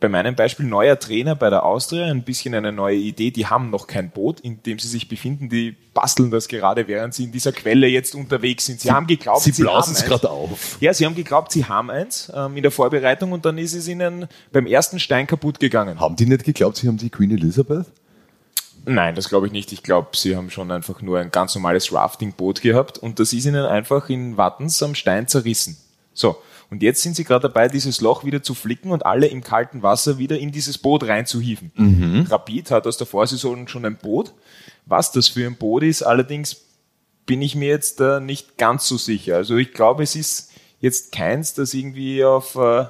bei 0.00 0.08
meinem 0.08 0.36
Beispiel 0.36 0.66
neuer 0.66 0.98
Trainer 0.98 1.34
bei 1.34 1.50
der 1.50 1.64
Austria, 1.64 2.06
ein 2.06 2.22
bisschen 2.22 2.54
eine 2.54 2.70
neue 2.70 2.96
Idee, 2.96 3.32
die 3.32 3.46
haben 3.46 3.70
noch 3.70 3.88
kein 3.88 4.10
Boot, 4.10 4.38
in 4.40 4.62
dem 4.62 4.78
sie 4.78 4.86
sich 4.86 5.08
befinden, 5.08 5.48
die 5.48 5.76
basteln 5.92 6.30
das 6.30 6.46
gerade, 6.46 6.86
während 6.86 7.14
sie 7.14 7.24
in 7.24 7.32
dieser 7.32 7.50
Quelle 7.50 7.88
jetzt 7.88 8.14
unterwegs 8.14 8.66
sind. 8.66 8.80
Sie, 8.80 8.88
sie 8.88 8.94
haben 8.94 9.08
geglaubt, 9.08 9.42
sie, 9.42 9.50
sie 9.50 9.62
blasen 9.62 9.94
es 9.94 10.04
gerade 10.04 10.30
auf. 10.30 10.78
Ja, 10.80 10.94
sie 10.94 11.04
haben 11.04 11.16
geglaubt, 11.16 11.50
sie 11.50 11.64
haben 11.64 11.90
eins 11.90 12.30
ähm, 12.32 12.56
in 12.56 12.62
der 12.62 12.70
Vorbereitung 12.70 13.32
und 13.32 13.44
dann 13.44 13.58
ist 13.58 13.74
es 13.74 13.88
ihnen 13.88 14.28
beim 14.52 14.66
ersten 14.66 15.00
Stein 15.00 15.26
kaputt 15.26 15.58
gegangen. 15.58 15.98
Haben 15.98 16.14
die 16.14 16.26
nicht 16.26 16.44
geglaubt, 16.44 16.76
sie 16.76 16.86
haben 16.86 16.98
die 16.98 17.10
Queen 17.10 17.32
Elizabeth? 17.32 17.86
Nein, 18.88 19.14
das 19.14 19.28
glaube 19.28 19.46
ich 19.46 19.52
nicht. 19.52 19.70
Ich 19.72 19.82
glaube, 19.82 20.16
sie 20.16 20.34
haben 20.34 20.50
schon 20.50 20.70
einfach 20.70 21.02
nur 21.02 21.18
ein 21.18 21.30
ganz 21.30 21.54
normales 21.54 21.92
Rafting-Boot 21.92 22.62
gehabt 22.62 22.96
und 22.96 23.20
das 23.20 23.34
ist 23.34 23.44
ihnen 23.44 23.66
einfach 23.66 24.08
in 24.08 24.38
Wattens 24.38 24.82
am 24.82 24.94
Stein 24.94 25.28
zerrissen. 25.28 25.76
So. 26.14 26.38
Und 26.70 26.82
jetzt 26.82 27.02
sind 27.02 27.16
sie 27.16 27.24
gerade 27.24 27.48
dabei, 27.48 27.68
dieses 27.68 28.00
Loch 28.00 28.24
wieder 28.24 28.42
zu 28.42 28.54
flicken 28.54 28.90
und 28.90 29.04
alle 29.04 29.26
im 29.26 29.42
kalten 29.42 29.82
Wasser 29.82 30.18
wieder 30.18 30.38
in 30.38 30.52
dieses 30.52 30.78
Boot 30.78 31.04
reinzuhieven. 31.04 31.70
Mhm. 31.74 32.26
Rapid 32.28 32.70
hat 32.70 32.86
aus 32.86 32.98
der 32.98 33.06
Vorsaison 33.06 33.68
schon 33.68 33.84
ein 33.84 33.96
Boot. 33.96 34.34
Was 34.86 35.12
das 35.12 35.28
für 35.28 35.46
ein 35.46 35.56
Boot 35.56 35.82
ist, 35.82 36.02
allerdings 36.02 36.62
bin 37.26 37.42
ich 37.42 37.54
mir 37.54 37.68
jetzt 37.68 38.00
äh, 38.00 38.20
nicht 38.20 38.56
ganz 38.56 38.88
so 38.88 38.96
sicher. 38.96 39.36
Also 39.36 39.56
ich 39.56 39.72
glaube, 39.72 40.02
es 40.02 40.16
ist 40.16 40.50
jetzt 40.80 41.12
keins, 41.12 41.52
das 41.54 41.74
irgendwie 41.74 42.24
auf 42.24 42.54
äh, 42.54 42.86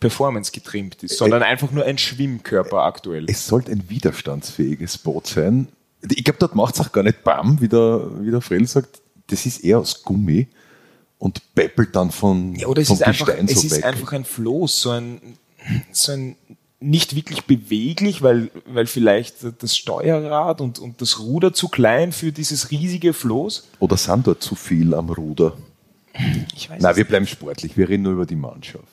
Performance 0.00 0.50
getrimmt 0.50 1.02
ist, 1.02 1.18
sondern 1.18 1.42
einfach 1.42 1.70
nur 1.70 1.84
ein 1.84 1.98
Schwimmkörper 1.98 2.82
aktuell. 2.82 3.26
Es 3.28 3.46
sollte 3.46 3.70
ein 3.70 3.88
widerstandsfähiges 3.88 4.98
Boot 4.98 5.26
sein. 5.26 5.68
Ich 6.02 6.24
glaube, 6.24 6.38
dort 6.38 6.54
macht 6.54 6.74
es 6.74 6.80
auch 6.80 6.90
gar 6.90 7.02
nicht 7.02 7.22
BAM, 7.22 7.60
wie 7.60 7.68
der, 7.68 8.10
wie 8.20 8.30
der 8.30 8.40
Frell 8.40 8.66
sagt. 8.66 9.02
Das 9.26 9.44
ist 9.44 9.62
eher 9.62 9.78
aus 9.78 10.02
Gummi 10.02 10.48
und 11.18 11.54
peppelt 11.54 11.94
dann 11.94 12.10
von, 12.10 12.54
ja, 12.56 12.66
oder 12.66 12.80
es 12.80 12.88
vom 12.88 12.96
ist 12.96 13.02
einfach, 13.02 13.26
Gestein 13.26 13.46
Es 13.46 13.60
so 13.60 13.66
ist 13.66 13.76
weg. 13.76 13.84
einfach 13.84 14.12
ein 14.12 14.24
Floß, 14.24 14.80
so 14.80 14.90
ein, 14.90 15.20
so 15.92 16.12
ein 16.12 16.36
nicht 16.80 17.14
wirklich 17.14 17.44
beweglich, 17.44 18.22
weil, 18.22 18.50
weil 18.64 18.86
vielleicht 18.86 19.36
das 19.62 19.76
Steuerrad 19.76 20.62
und, 20.62 20.78
und 20.78 21.02
das 21.02 21.18
Ruder 21.20 21.52
zu 21.52 21.68
klein 21.68 22.12
für 22.12 22.32
dieses 22.32 22.70
riesige 22.70 23.12
Floß. 23.12 23.68
Oder 23.80 23.98
sind 23.98 24.26
dort 24.26 24.42
zu 24.42 24.54
viel 24.54 24.94
am 24.94 25.10
Ruder? 25.10 25.58
Ich 26.56 26.70
weiß 26.70 26.80
Nein, 26.80 26.92
es 26.92 26.96
wir 26.96 27.04
bleiben 27.04 27.26
sportlich. 27.26 27.76
Wir 27.76 27.88
reden 27.88 28.04
nur 28.04 28.14
über 28.14 28.26
die 28.26 28.36
Mannschaft. 28.36 28.89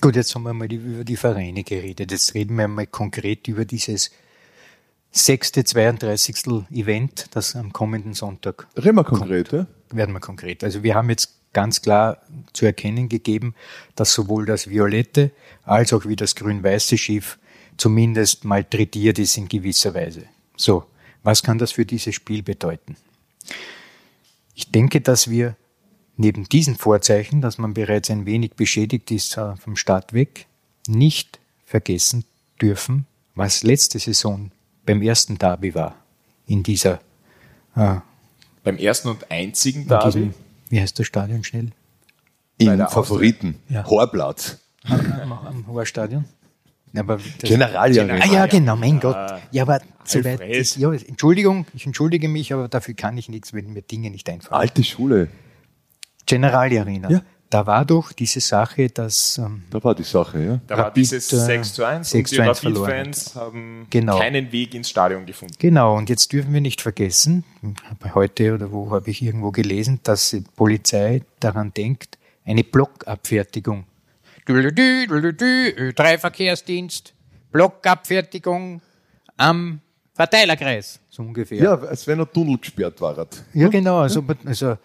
Gut, 0.00 0.16
jetzt 0.16 0.34
haben 0.34 0.44
wir 0.44 0.52
mal 0.52 0.72
über 0.72 1.04
die 1.04 1.16
Vereine 1.16 1.64
geredet. 1.64 2.12
Jetzt 2.12 2.34
reden 2.34 2.56
wir 2.56 2.68
mal 2.68 2.86
konkret 2.86 3.48
über 3.48 3.64
dieses 3.64 4.10
sechste, 5.10 5.64
32. 5.64 6.66
Event, 6.70 7.26
das 7.32 7.56
am 7.56 7.72
kommenden 7.72 8.14
Sonntag. 8.14 8.68
Reden 8.76 8.96
wir 8.96 9.04
konkret, 9.04 9.52
ja? 9.52 9.66
Werden 9.90 10.12
wir 10.12 10.20
konkret. 10.20 10.62
Also 10.62 10.82
wir 10.82 10.94
haben 10.94 11.10
jetzt 11.10 11.34
ganz 11.52 11.82
klar 11.82 12.18
zu 12.52 12.66
erkennen 12.66 13.08
gegeben, 13.08 13.54
dass 13.96 14.12
sowohl 14.12 14.46
das 14.46 14.68
violette 14.68 15.32
als 15.64 15.92
auch 15.92 16.06
wie 16.06 16.16
das 16.16 16.36
grün-weiße 16.36 16.96
Schiff 16.96 17.38
zumindest 17.76 18.44
malträtiert 18.44 19.18
ist 19.18 19.36
in 19.36 19.48
gewisser 19.48 19.94
Weise. 19.94 20.24
So, 20.56 20.84
was 21.22 21.42
kann 21.42 21.58
das 21.58 21.72
für 21.72 21.84
dieses 21.84 22.14
Spiel 22.14 22.42
bedeuten? 22.42 22.96
Ich 24.54 24.70
denke, 24.70 25.00
dass 25.00 25.28
wir 25.28 25.56
neben 26.20 26.44
diesen 26.44 26.76
Vorzeichen, 26.76 27.40
dass 27.40 27.56
man 27.56 27.72
bereits 27.74 28.10
ein 28.10 28.26
wenig 28.26 28.52
beschädigt 28.54 29.10
ist 29.10 29.36
äh, 29.38 29.56
vom 29.56 29.74
Start 29.74 30.12
weg, 30.12 30.46
nicht 30.86 31.40
vergessen 31.64 32.24
dürfen, 32.60 33.06
was 33.34 33.62
letzte 33.62 33.98
Saison 33.98 34.50
beim 34.84 35.00
ersten 35.02 35.38
Derby 35.38 35.74
war. 35.74 35.96
In 36.46 36.62
dieser. 36.62 37.00
Äh, 37.74 37.96
Beim 38.62 38.76
ersten 38.76 39.08
und 39.08 39.30
einzigen 39.30 39.82
in 39.82 39.88
Derby. 39.88 40.04
diesem, 40.04 40.34
wie 40.68 40.80
heißt 40.80 40.98
das 40.98 41.06
Stadion 41.06 41.42
schnell? 41.42 41.70
Im 42.58 42.78
Favoriten. 42.88 43.58
Ja. 43.70 43.86
Horplatz. 43.86 44.58
Am, 44.84 45.32
am 45.32 45.66
Horstadion? 45.68 46.26
Aber 46.94 47.18
Generaljahrgang. 47.38 48.20
Ah 48.20 48.26
ja, 48.26 48.46
genau, 48.46 48.76
mein 48.76 49.00
Gott. 49.00 49.40
Ja, 49.52 49.62
aber 49.62 49.80
soweit 50.04 50.40
ja, 50.76 50.92
Entschuldigung, 50.92 51.66
ich 51.72 51.86
entschuldige 51.86 52.28
mich, 52.28 52.52
aber 52.52 52.68
dafür 52.68 52.94
kann 52.94 53.16
ich 53.16 53.28
nichts, 53.28 53.54
wenn 53.54 53.72
mir 53.72 53.82
Dinge 53.82 54.10
nicht 54.10 54.28
einfallen. 54.28 54.60
Alte 54.60 54.84
Schule. 54.84 55.28
Generali 56.30 56.78
Arena. 56.78 57.10
Ja. 57.10 57.22
Da 57.50 57.66
war 57.66 57.84
doch 57.84 58.12
diese 58.12 58.38
Sache, 58.38 58.88
dass 58.88 59.36
ähm, 59.38 59.64
Da 59.70 59.82
war 59.82 59.92
die 59.96 60.04
Sache, 60.04 60.38
ja. 60.40 60.60
Da 60.68 60.76
war 60.78 60.84
Rapid, 60.86 60.98
dieses 60.98 61.32
äh, 61.32 61.36
6 61.36 61.74
zu 61.74 61.84
1 61.84 62.10
6 62.10 62.14
und 62.14 62.30
die 62.30 62.36
zu 62.36 62.42
1 62.48 62.58
verloren 62.60 62.90
Rapid-Fans 62.90 63.34
haben 63.34 63.86
Genau. 63.90 64.18
keinen 64.18 64.52
Weg 64.52 64.72
ins 64.74 64.88
Stadion 64.90 65.26
gefunden. 65.26 65.54
Genau, 65.58 65.96
und 65.96 66.08
jetzt 66.08 66.32
dürfen 66.32 66.54
wir 66.54 66.60
nicht 66.60 66.80
vergessen, 66.80 67.42
heute 68.14 68.54
oder 68.54 68.70
wo 68.70 68.92
habe 68.92 69.10
ich 69.10 69.20
irgendwo 69.20 69.50
gelesen, 69.50 69.98
dass 70.04 70.30
die 70.30 70.44
Polizei 70.54 71.22
daran 71.40 71.72
denkt, 71.74 72.18
eine 72.44 72.62
Blockabfertigung. 72.62 73.84
Dü-dü-dü, 74.46 75.08
dü-dü-dü, 75.08 75.92
Drei 75.94 76.18
Verkehrsdienst, 76.18 77.14
Blockabfertigung 77.50 78.80
am 79.36 79.80
Verteilerkreis, 80.14 81.00
so 81.08 81.22
ungefähr. 81.22 81.62
Ja, 81.62 81.74
als 81.80 82.06
wenn 82.06 82.20
ein 82.20 82.26
Tunnel 82.32 82.58
gesperrt 82.58 83.00
war. 83.00 83.26
Ja, 83.54 83.68
genau. 83.68 83.98
Also, 84.00 84.22
also 84.44 84.76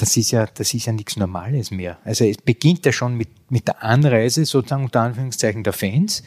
das 0.00 0.16
ist 0.16 0.30
ja, 0.30 0.46
das 0.46 0.72
ist 0.72 0.86
ja 0.86 0.94
nichts 0.94 1.18
Normales 1.18 1.70
mehr. 1.70 1.98
Also 2.04 2.24
es 2.24 2.38
beginnt 2.38 2.86
ja 2.86 2.92
schon 2.92 3.16
mit, 3.16 3.28
mit 3.50 3.68
der 3.68 3.84
Anreise 3.84 4.46
sozusagen 4.46 4.84
unter 4.84 5.02
Anführungszeichen 5.02 5.62
der 5.62 5.74
Fans. 5.74 6.22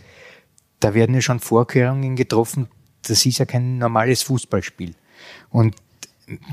Da 0.79 0.93
werden 0.93 1.15
ja 1.15 1.21
schon 1.21 1.39
Vorkehrungen 1.39 2.15
getroffen. 2.15 2.67
Das 3.01 3.25
ist 3.25 3.39
ja 3.39 3.45
kein 3.45 3.79
normales 3.79 4.21
Fußballspiel. 4.21 4.93
Und 5.49 5.75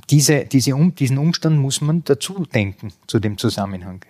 diese, 0.08 0.46
diese 0.46 0.74
um, 0.74 0.94
diesen 0.94 1.18
Umstand 1.18 1.58
muss 1.58 1.82
man 1.82 2.04
dazu 2.04 2.46
denken, 2.46 2.90
zu 3.06 3.18
dem 3.18 3.36
Zusammenhang. 3.36 4.02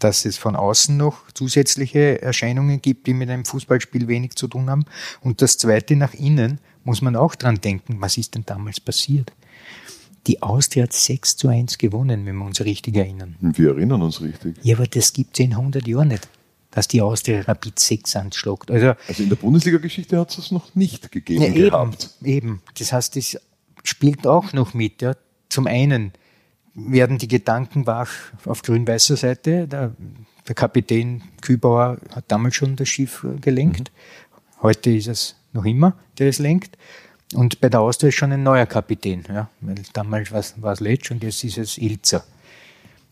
Dass 0.00 0.24
es 0.24 0.36
von 0.36 0.56
außen 0.56 0.96
noch 0.96 1.30
zusätzliche 1.34 2.20
Erscheinungen 2.20 2.82
gibt, 2.82 3.06
die 3.06 3.14
mit 3.14 3.30
einem 3.30 3.44
Fußballspiel 3.44 4.08
wenig 4.08 4.34
zu 4.34 4.48
tun 4.48 4.68
haben. 4.68 4.86
Und 5.20 5.40
das 5.40 5.56
zweite 5.56 5.94
nach 5.94 6.14
innen 6.14 6.58
muss 6.82 7.00
man 7.00 7.14
auch 7.14 7.36
dran 7.36 7.60
denken, 7.60 8.00
was 8.00 8.18
ist 8.18 8.34
denn 8.34 8.44
damals 8.44 8.80
passiert? 8.80 9.32
Die 10.26 10.42
Austria 10.42 10.84
hat 10.84 10.92
6 10.92 11.36
zu 11.36 11.48
1 11.48 11.78
gewonnen, 11.78 12.26
wenn 12.26 12.36
wir 12.36 12.44
uns 12.44 12.60
richtig 12.60 12.96
erinnern. 12.96 13.36
Wir 13.40 13.70
erinnern 13.70 14.02
uns 14.02 14.20
richtig. 14.20 14.56
Ja, 14.62 14.76
aber 14.76 14.86
das 14.86 15.12
gibt 15.12 15.38
es 15.38 15.44
in 15.44 15.52
100 15.52 15.86
Jahren 15.86 16.08
nicht, 16.08 16.28
dass 16.70 16.88
die 16.88 17.00
Austria 17.00 17.42
Rapid 17.42 17.78
6 17.78 18.16
anschlagt. 18.16 18.70
Also, 18.70 18.94
Also 19.06 19.22
in 19.22 19.28
der 19.28 19.36
Bundesliga-Geschichte 19.36 20.18
hat 20.18 20.30
es 20.30 20.36
das 20.36 20.50
noch 20.50 20.74
nicht 20.74 21.12
gegeben 21.12 21.42
ja, 21.42 21.48
eben, 21.48 21.70
gehabt. 21.70 22.10
eben. 22.24 22.62
Das 22.78 22.92
heißt, 22.92 23.14
das 23.16 23.38
spielt 23.84 24.26
auch 24.26 24.52
noch 24.52 24.74
mit. 24.74 25.00
Ja. 25.02 25.14
Zum 25.48 25.66
einen 25.68 26.12
werden 26.74 27.18
die 27.18 27.28
Gedanken 27.28 27.86
wach 27.86 28.10
auf 28.44 28.62
grün-weißer 28.62 29.16
Seite. 29.16 29.68
Der, 29.68 29.94
der 30.46 30.54
Kapitän 30.54 31.22
Kübauer 31.40 31.98
hat 32.10 32.24
damals 32.28 32.56
schon 32.56 32.76
das 32.76 32.88
Schiff 32.88 33.24
gelenkt. 33.40 33.92
Heute 34.60 34.90
ist 34.90 35.06
es 35.06 35.36
noch 35.52 35.64
immer, 35.64 35.96
der 36.18 36.28
es 36.28 36.38
lenkt. 36.38 36.76
Und 37.34 37.60
bei 37.60 37.68
der 37.68 37.80
Austria 37.80 38.08
ist 38.08 38.14
schon 38.14 38.32
ein 38.32 38.42
neuer 38.42 38.66
Kapitän. 38.66 39.24
Ja. 39.28 39.50
Weil 39.60 39.82
damals 39.92 40.30
war 40.30 40.72
es 40.72 40.80
Letsch 40.80 41.10
und 41.10 41.22
jetzt 41.22 41.42
ist 41.44 41.58
es 41.58 41.78
Ilzer. 41.78 42.24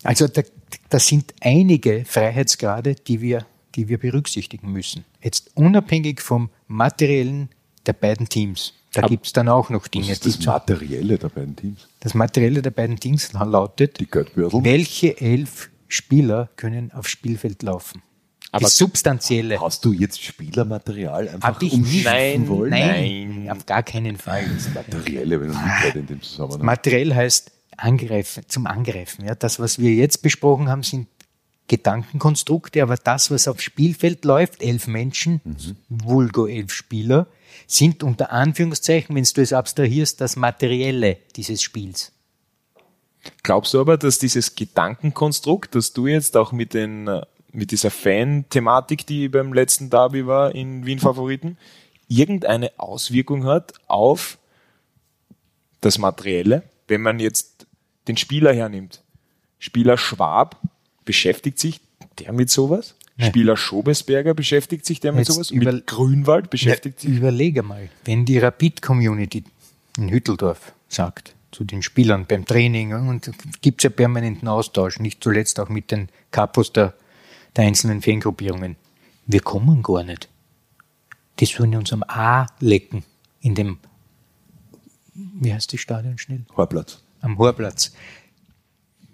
Also 0.03 0.29
da, 0.29 0.43
das 0.89 1.07
sind 1.07 1.35
einige 1.41 2.05
Freiheitsgrade, 2.05 2.95
die 2.95 3.21
wir, 3.21 3.47
die 3.75 3.89
wir 3.89 3.99
berücksichtigen 3.99 4.71
müssen. 4.71 5.05
Jetzt 5.23 5.51
unabhängig 5.55 6.21
vom 6.21 6.51
materiellen 6.69 7.49
der 7.87 7.95
beiden 7.95 8.29
Teams. 8.29 8.75
Da 8.93 9.03
gibt 9.09 9.27
es 9.27 9.33
dann 9.33 9.49
auch 9.49 9.71
noch 9.71 9.89
Dinge. 9.89 10.07
Das 10.07 10.19
ist 10.19 10.39
das 10.39 10.47
Materielle 10.47 11.19
der 11.19 11.29
beiden 11.29 11.57
Teams. 11.57 11.89
das 11.99 12.15
Materielle 12.15 12.63
der 12.63 12.71
beiden 12.71 13.01
Teams 13.01 13.33
lautet, 13.33 13.99
welche 14.63 15.21
elf 15.21 15.71
Spieler 15.89 16.49
können 16.57 16.93
aufs 16.93 17.11
Spielfeld 17.11 17.63
laufen? 17.65 18.03
Aber- 18.55 18.63
das 18.63 18.77
Substanzielle. 18.77 19.61
Hast 19.61 19.85
du 19.85 19.93
jetzt 19.93 20.23
Spielermaterial 20.23 21.29
einfach 21.29 21.61
umschiffen 21.61 22.03
Nein, 22.05 22.49
wollen? 22.49 22.71
Nein, 22.71 23.49
auf 23.51 23.67
gar 23.67 23.83
keinen 23.83 24.17
Fall. 24.17 24.47
Materielle, 24.75 25.41
wenn 25.41 25.49
du 25.49 25.55
nicht 25.55 25.95
in 25.97 26.07
dem 26.07 26.23
Zusammenhang. 26.23 26.65
Materiell 26.65 27.15
heißt 27.15 27.51
angreifen, 27.77 28.45
zum 28.47 28.69
Angreifen. 28.69 29.25
Ja, 29.25 29.35
das, 29.35 29.59
was 29.59 29.81
wir 29.81 29.93
jetzt 29.93 30.23
besprochen 30.23 30.69
haben, 30.69 30.85
sind 30.85 31.09
Gedankenkonstrukte, 31.67 32.81
aber 32.83 32.97
das, 32.97 33.33
was 33.33 33.49
aufs 33.49 33.65
Spielfeld 33.65 34.25
läuft, 34.25 34.63
elf 34.63 34.87
Menschen, 34.87 35.41
vulgo 35.89 36.47
elf 36.47 36.73
Spieler, 36.73 37.27
sind 37.67 38.05
unter 38.05 38.31
Anführungszeichen, 38.31 39.17
wenn 39.17 39.25
du 39.25 39.41
es 39.41 39.53
abstrahierst, 39.53 40.21
das 40.21 40.37
Materielle 40.37 41.17
dieses 41.35 41.61
Spiels. 41.61 42.13
Glaubst 43.43 43.75
du 43.75 43.81
aber, 43.81 43.97
dass 43.97 44.19
dieses 44.19 44.55
Gedankenkonstrukt, 44.55 45.75
das 45.75 45.93
du 45.93 46.07
jetzt 46.07 46.37
auch 46.37 46.53
mit 46.53 46.75
den 46.75 47.09
äh, 47.09 47.23
mit 47.55 47.71
dieser 47.71 47.91
Fan-Thematik, 47.91 49.07
die 49.07 49.29
beim 49.29 49.53
letzten 49.53 49.91
Derby 49.91 50.27
war 50.27 50.55
in 50.55 50.87
Wien 50.87 50.99
Favoriten, 50.99 51.57
irgendeine 52.09 52.73
Auswirkung 52.79 53.45
hat 53.45 53.73
auf 53.87 54.39
das 55.81 55.99
Materielle, 55.99 56.63
wenn 56.89 57.03
man 57.03 57.21
jetzt 57.21 57.67
den 58.09 58.17
Spieler 58.17 58.53
hernimmt? 58.53 59.03
Spieler 59.59 59.97
Schwab 59.97 60.61
beschäftigt 61.05 61.59
sich 61.59 61.81
der 62.19 62.33
mit 62.33 62.51
sowas? 62.51 62.95
Nee. 63.17 63.27
Spieler 63.27 63.57
Schobesberger 63.57 64.35
beschäftigt 64.35 64.85
sich 64.85 65.01
der 65.01 65.13
mit 65.13 65.21
Jetzt 65.21 65.35
sowas? 65.35 65.51
mit 65.53 65.87
Grünwald 65.87 66.51
beschäftigt 66.51 67.01
sich? 67.01 67.11
Überlege 67.11 67.63
mal, 67.63 67.89
wenn 68.05 68.25
die 68.25 68.39
Rapid-Community 68.39 69.45
in 69.97 70.09
Hütteldorf 70.11 70.73
sagt, 70.89 71.35
zu 71.53 71.63
den 71.63 71.83
Spielern 71.83 72.27
beim 72.27 72.45
Training, 72.45 72.93
und 73.09 73.31
gibt 73.63 73.81
es 73.81 73.85
ja 73.85 73.91
permanenten 73.91 74.49
Austausch, 74.49 74.99
nicht 74.99 75.23
zuletzt 75.23 75.61
auch 75.61 75.69
mit 75.69 75.93
den 75.93 76.09
Kapos 76.33 76.73
der, 76.73 76.95
der 77.57 77.65
einzelnen 77.67 78.03
Fangruppierungen. 78.03 78.77
Wir 79.27 79.41
kommen 79.41 79.83
gar 79.83 80.03
nicht. 80.05 80.29
Das 81.37 81.59
würden 81.59 81.77
uns 81.77 81.93
am 81.93 82.03
A 82.05 82.47
lecken, 82.61 83.05
in 83.41 83.55
dem, 83.55 83.79
wie 85.15 85.53
heißt 85.53 85.73
das 85.73 85.81
Stadion 85.81 86.19
schnell? 86.19 86.45
Horplatz. 86.57 87.03
Am 87.21 87.39
Horplatz. 87.39 87.93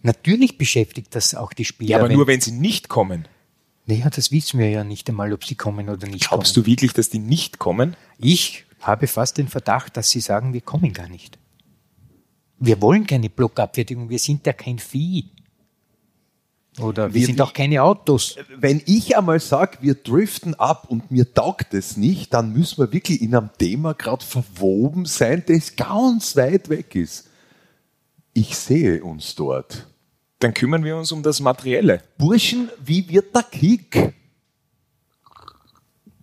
Natürlich 0.03 0.59
beschäftigt 0.59 1.15
das 1.15 1.35
auch 1.35 1.53
die 1.53 1.65
Spieler. 1.65 1.91
Ja, 1.91 1.99
aber 1.99 2.09
wenn- 2.09 2.17
nur 2.17 2.27
wenn 2.27 2.41
sie 2.41 2.53
nicht 2.53 2.89
kommen. 2.89 3.29
Naja, 3.87 4.09
das 4.11 4.31
wissen 4.31 4.59
wir 4.61 4.71
ja 4.71 4.85
nicht 4.85 5.09
einmal, 5.09 5.33
ob 5.33 5.45
sie 5.45 5.55
kommen 5.57 5.89
oder 5.89 6.07
nicht 6.07 6.29
Glaubst 6.29 6.55
kommen. 6.55 6.65
du 6.65 6.71
wirklich, 6.71 6.93
dass 6.93 7.11
die 7.11 7.19
nicht 7.19 7.59
kommen? 7.59 7.97
Ich 8.19 8.65
habe 8.81 9.07
fast 9.07 9.37
den 9.39 9.49
Verdacht, 9.49 9.97
dass 9.97 10.11
sie 10.11 10.21
sagen, 10.21 10.53
wir 10.53 10.61
kommen 10.61 10.93
gar 10.93 11.09
nicht. 11.09 11.39
Wir 12.59 12.81
wollen 12.83 13.07
keine 13.07 13.31
Blockabfertigung, 13.31 14.09
wir 14.11 14.19
sind 14.19 14.47
ja 14.47 14.53
kein 14.53 14.79
Vieh. 14.79 15.25
Oder 16.79 17.09
wir, 17.13 17.15
Wir- 17.21 17.27
sind 17.27 17.41
auch 17.41 17.53
keine 17.53 17.83
Autos. 17.83 18.37
Wenn 18.57 18.81
ich 18.87 19.17
einmal 19.17 19.41
sage, 19.41 19.79
wir 19.81 19.95
driften 19.95 20.55
ab 20.55 20.87
und 20.89 21.11
mir 21.11 21.33
taugt 21.35 21.75
es 21.75 21.97
nicht, 21.97 22.33
dann 22.33 22.53
müssen 22.53 22.79
wir 22.79 22.93
wirklich 22.93 23.21
in 23.21 23.35
einem 23.35 23.51
Thema 23.59 23.93
gerade 23.95 24.25
verwoben 24.25 25.05
sein, 25.05 25.43
das 25.47 25.75
ganz 25.77 26.37
weit 26.37 26.69
weg 26.69 26.95
ist. 26.95 27.29
Ich 28.33 28.57
sehe 28.57 29.03
uns 29.03 29.35
dort. 29.35 29.87
Dann 30.39 30.55
kümmern 30.55 30.85
wir 30.85 30.97
uns 30.97 31.11
um 31.13 31.23
das 31.23 31.41
Materielle. 31.41 32.03
Burschen, 32.17 32.71
wie 32.83 33.07
wird 33.09 33.35
der 33.35 33.43
Kick? 33.43 34.15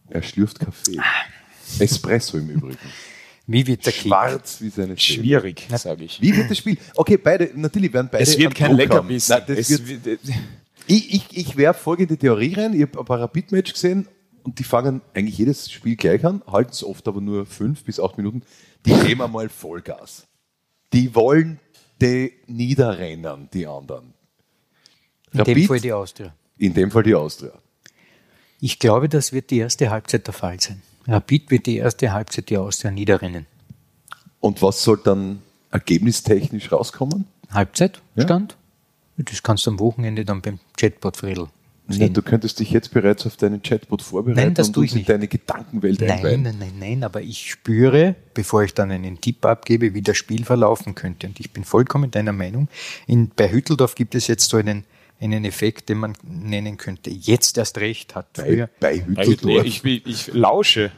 Er 0.09 0.23
schlürft 0.23 0.59
Kaffee. 0.59 0.97
Espresso 1.79 2.37
im 2.37 2.49
Übrigen. 2.49 2.77
Wie 3.47 3.65
wird 3.65 3.85
der 3.85 3.93
Kick? 3.93 4.03
Schwarz 4.03 4.61
wie 4.61 4.69
seine 4.69 4.95
Zähne. 4.95 4.99
Schwierig, 4.99 5.67
sage 5.73 6.03
ich. 6.03 6.21
Wie 6.21 6.35
wird 6.35 6.51
das 6.51 6.57
Spiel? 6.57 6.77
Okay, 6.95 7.17
beide, 7.17 7.49
natürlich 7.55 7.93
werden 7.93 8.09
beide. 8.11 8.23
Es 8.23 8.37
wird 8.37 8.53
kein 8.53 8.71
Druck 8.71 8.79
Leckerbissen. 8.79 9.35
haben. 9.35 9.45
Nein, 9.47 9.55
das 9.57 9.69
Es 9.71 9.87
wird, 9.87 10.05
wird, 10.05 10.19
ich 10.85 11.13
ich, 11.13 11.37
ich 11.37 11.57
werfe 11.57 11.81
folgende 11.81 12.17
Theorie 12.17 12.53
rein. 12.53 12.73
Ich 12.73 12.81
habe 12.81 12.99
ein 12.99 13.05
paar 13.05 13.21
Rapid-Match 13.21 13.71
gesehen 13.71 14.07
und 14.43 14.59
die 14.59 14.63
fangen 14.63 15.01
eigentlich 15.13 15.37
jedes 15.37 15.71
Spiel 15.71 15.95
gleich 15.95 16.25
an, 16.25 16.41
halten 16.45 16.71
es 16.71 16.83
oft 16.83 17.07
aber 17.07 17.21
nur 17.21 17.45
fünf 17.45 17.83
bis 17.83 17.99
acht 17.99 18.17
Minuten. 18.17 18.41
Die 18.85 18.93
geben 18.93 19.21
einmal 19.21 19.49
Vollgas. 19.49 20.27
Die 20.93 21.15
wollen 21.15 21.59
die 22.01 22.33
niederrennen, 22.47 23.49
die 23.53 23.65
anderen. 23.65 24.13
In 25.33 25.43
dem 25.43 25.67
Fall 25.67 25.79
die 25.79 25.91
Austria. 25.93 26.33
In 26.57 26.73
dem 26.73 26.91
Fall 26.91 27.03
die 27.03 27.15
Austria. 27.15 27.51
Ich 28.59 28.79
glaube, 28.79 29.09
das 29.09 29.33
wird 29.33 29.51
die 29.51 29.59
erste 29.59 29.89
Halbzeit 29.89 30.25
der 30.27 30.33
Fall 30.33 30.59
sein. 30.59 30.81
Rapid 31.07 31.49
wird 31.51 31.65
die 31.65 31.77
erste 31.77 32.11
Halbzeit 32.11 32.49
die 32.49 32.57
Austria 32.57 32.91
niederrennen. 32.91 33.45
Und 34.39 34.61
was 34.61 34.83
soll 34.83 34.99
dann 35.03 35.39
ergebnistechnisch 35.71 36.71
rauskommen? 36.71 37.25
Halbzeitstand? 37.51 38.57
Das 39.17 39.41
kannst 39.41 39.65
du 39.65 39.71
am 39.71 39.79
Wochenende 39.79 40.25
dann 40.25 40.41
beim 40.41 40.59
Chatbot 40.77 41.19
Ja, 41.23 41.47
sehen. 41.89 42.13
du 42.13 42.21
könntest 42.21 42.59
dich 42.59 42.69
jetzt 42.69 42.91
bereits 42.93 43.25
auf 43.25 43.35
deinen 43.37 43.63
Chatbot 43.63 44.01
vorbereiten 44.03 44.39
Nein, 44.39 44.53
das 44.53 44.67
und 44.67 44.73
tue 44.73 44.81
uns 44.81 44.91
ich 44.91 44.93
in 44.93 44.97
nicht. 44.99 45.09
deine 45.09 45.27
Gedankenwelt 45.27 46.01
Nein, 46.01 46.11
einweihen. 46.11 46.41
nein, 46.43 46.55
nein, 46.59 46.73
nein, 46.77 47.03
aber 47.03 47.21
ich 47.21 47.49
spüre, 47.51 48.15
bevor 48.33 48.63
ich 48.63 48.73
dann 48.75 48.91
einen 48.91 49.19
Tipp 49.19 49.43
abgebe, 49.45 49.93
wie 49.93 50.01
das 50.03 50.17
Spiel 50.17 50.43
verlaufen 50.45 50.93
könnte. 50.93 51.27
Und 51.27 51.39
ich 51.39 51.51
bin 51.51 51.63
vollkommen 51.63 52.11
deiner 52.11 52.33
Meinung. 52.33 52.67
In, 53.07 53.29
bei 53.35 53.49
Hütteldorf 53.51 53.95
gibt 53.95 54.13
es 54.13 54.27
jetzt 54.27 54.49
so 54.49 54.57
einen, 54.57 54.83
einen 55.19 55.45
Effekt, 55.45 55.89
den 55.89 55.97
man 55.97 56.13
nennen 56.23 56.77
könnte. 56.77 57.09
Jetzt 57.09 57.57
erst 57.57 57.77
recht 57.79 58.15
hat 58.15 58.33
Bei, 58.33 58.43
früher, 58.43 58.69
bei 58.79 59.03
Hütteldorf. 59.03 59.65
ich, 59.65 59.83
ich, 59.83 60.05
ich 60.05 60.27
lausche. 60.33 60.91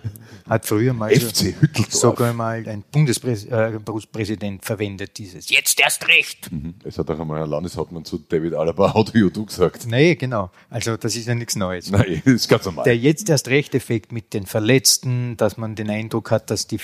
hat 0.48 0.66
früher 0.66 0.94
mal 0.94 1.10
FC 1.12 1.56
Hütteldorf. 1.60 1.94
sogar 1.94 2.34
mal 2.34 2.68
ein 2.68 2.84
Bundespräsident 2.92 4.66
verwendet, 4.66 5.18
dieses 5.18 5.50
Jetzt 5.50 5.80
erst 5.80 6.08
recht. 6.08 6.50
Es 6.84 6.98
hat 6.98 7.10
auch 7.10 7.20
einmal 7.20 7.42
ein 7.44 7.50
Landeshauptmann 7.50 8.04
zu 8.04 8.18
David 8.18 8.56
Alaba, 8.56 8.94
you 9.14 9.30
do 9.30 9.46
gesagt. 9.46 9.86
Nee, 9.88 10.16
genau. 10.16 10.52
Also 10.70 10.98
das 10.98 11.16
ist 11.16 11.28
ja 11.28 11.36
nichts 11.36 11.56
Neues. 11.56 11.90
Nein, 11.90 12.22
das 12.26 12.34
ist 12.34 12.50
ganz 12.50 12.66
normal. 12.66 12.84
Der 12.84 12.98
jetzt 12.98 13.30
erst 13.30 13.48
recht 13.48 13.74
Effekt 13.74 14.12
mit 14.12 14.34
den 14.34 14.46
Verletzten, 14.46 15.38
dass 15.38 15.58
man 15.58 15.76
den 15.76 15.90
Eindruck 15.90 16.32
hat, 16.32 16.52
dass 16.52 16.68
die 16.68 16.80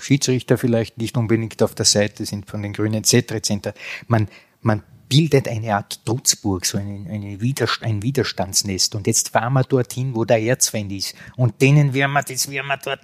Schiedsrichter 0.00 0.58
vielleicht 0.58 0.98
nicht 0.98 1.16
unbedingt 1.16 1.62
auf 1.62 1.74
der 1.74 1.84
Seite 1.84 2.24
sind 2.26 2.50
von 2.50 2.62
den 2.62 2.72
Grünen 2.72 2.94
etc. 2.94 3.32
etc. 3.32 3.68
Man, 4.08 4.28
man 4.60 4.82
bildet 5.12 5.46
eine 5.46 5.74
Art 5.76 6.00
Trutzburg, 6.06 6.64
so 6.64 6.78
eine, 6.78 7.06
eine 7.10 7.38
Widerst 7.42 7.82
ein 7.82 8.02
Widerstandsnest. 8.02 8.94
Und 8.94 9.06
jetzt 9.06 9.28
fahren 9.28 9.52
wir 9.52 9.62
dorthin, 9.62 10.14
wo 10.14 10.24
der 10.24 10.40
Erzfeind 10.40 10.90
ist. 10.90 11.14
Und 11.36 11.60
denen 11.60 11.92
werden 11.92 12.12
wir, 12.12 12.22
das 12.22 12.50
werden 12.50 12.66
wir 12.68 12.78
dort. 12.78 13.00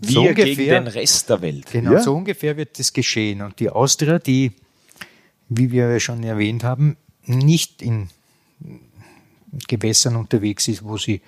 So 0.00 0.22
Wir 0.22 0.34
gegen 0.34 0.50
ungefähr. 0.50 0.80
den 0.80 0.86
Rest 0.86 1.28
der 1.30 1.42
Welt. 1.42 1.66
Genau, 1.72 1.94
Ja. 1.94 2.00
so 2.00 2.14
ungefähr 2.14 2.56
wird 2.56 2.78
das 2.78 2.92
geschehen. 2.92 3.42
Und 3.42 3.58
die 3.58 3.70
Austria, 3.70 4.20
die, 4.20 4.52
wie 5.48 5.72
wir 5.72 5.90
ja 5.90 5.98
schon 5.98 6.22
erwähnt 6.22 6.62
haben, 6.62 6.96
nicht 7.24 7.82
in 7.82 8.08
Gewässern 9.66 10.14
unterwegs 10.14 10.68
ist, 10.68 10.84
wo 10.84 10.96
sie 10.96 11.22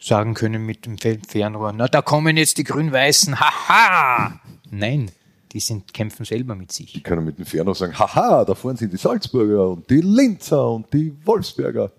sagen 0.00 0.32
können 0.32 0.64
mit 0.64 0.86
dem 0.86 0.96
Fernrohr, 0.98 1.74
na, 1.76 1.88
da 1.88 2.00
kommen 2.00 2.38
jetzt 2.38 2.56
die 2.56 2.64
Grün-Weißen, 2.64 3.38
haha! 3.38 4.40
Nein, 4.70 5.10
die 5.54 5.60
sind, 5.60 5.94
kämpfen 5.94 6.24
selber 6.24 6.56
mit 6.56 6.72
sich. 6.72 6.96
Ich 6.96 7.04
kann 7.04 7.24
mit 7.24 7.38
dem 7.38 7.46
Fernrohr 7.46 7.76
sagen, 7.76 7.96
haha, 7.96 8.44
da 8.44 8.54
vorne 8.54 8.76
sind 8.76 8.92
die 8.92 8.96
Salzburger 8.96 9.70
und 9.70 9.88
die 9.88 10.00
Linzer 10.00 10.68
und 10.68 10.92
die 10.92 11.14
Wolfsberger. 11.24 11.92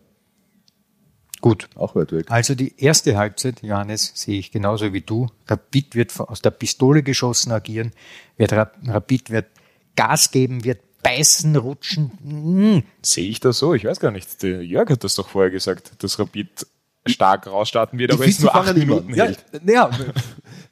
Gut. 1.39 1.69
Auch 1.75 1.95
weit 1.95 2.12
weg. 2.12 2.25
Also 2.29 2.53
die 2.53 2.74
erste 2.77 3.17
Halbzeit, 3.17 3.62
Johannes, 3.62 4.12
sehe 4.13 4.39
ich 4.39 4.51
genauso 4.51 4.91
wie 4.93 5.01
du. 5.01 5.27
Rapid 5.47 5.95
wird 5.95 6.19
aus 6.19 6.41
der 6.41 6.51
Pistole 6.51 7.01
geschossen 7.01 7.51
agieren, 7.51 7.91
wird 8.35 8.51
Rapid 8.51 9.29
wird 9.29 9.47
Gas 9.95 10.31
geben, 10.31 10.63
wird 10.65 10.79
beißen, 11.01 11.55
rutschen. 11.55 12.12
Mmh. 12.24 12.83
Sehe 13.01 13.29
ich 13.29 13.39
das 13.39 13.59
so? 13.59 13.74
Ich 13.74 13.85
weiß 13.85 14.00
gar 14.00 14.12
nicht. 14.12 14.43
Der 14.43 14.63
Jörg 14.63 14.89
hat 14.89 15.03
das 15.03 15.15
doch 15.15 15.29
vorher 15.29 15.51
gesagt, 15.51 16.03
dass 16.03 16.19
Rapid 16.19 16.65
stark 17.07 17.47
rausstarten 17.47 18.00
wird, 18.00 18.12
aber 18.12 18.25
es 18.25 18.39
nur 18.39 18.55
acht 18.55 18.75
Minuten 18.75 19.13
ja, 19.13 19.31
ja, 19.65 19.89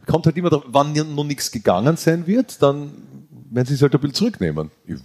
kommt 0.06 0.26
halt 0.26 0.38
immer 0.38 0.50
darauf, 0.50 0.66
wann 0.68 0.94
noch 0.94 1.24
nichts 1.24 1.52
gegangen 1.52 1.98
sein 1.98 2.28
wird, 2.28 2.62
dann 2.62 2.92
werden 3.52 3.68
sie 3.68 3.76
es 3.76 3.82
halt 3.82 3.94
ein 3.94 4.02
bisschen 4.02 4.16
zurücknehmen. 4.16 4.72
Ich, 4.86 5.00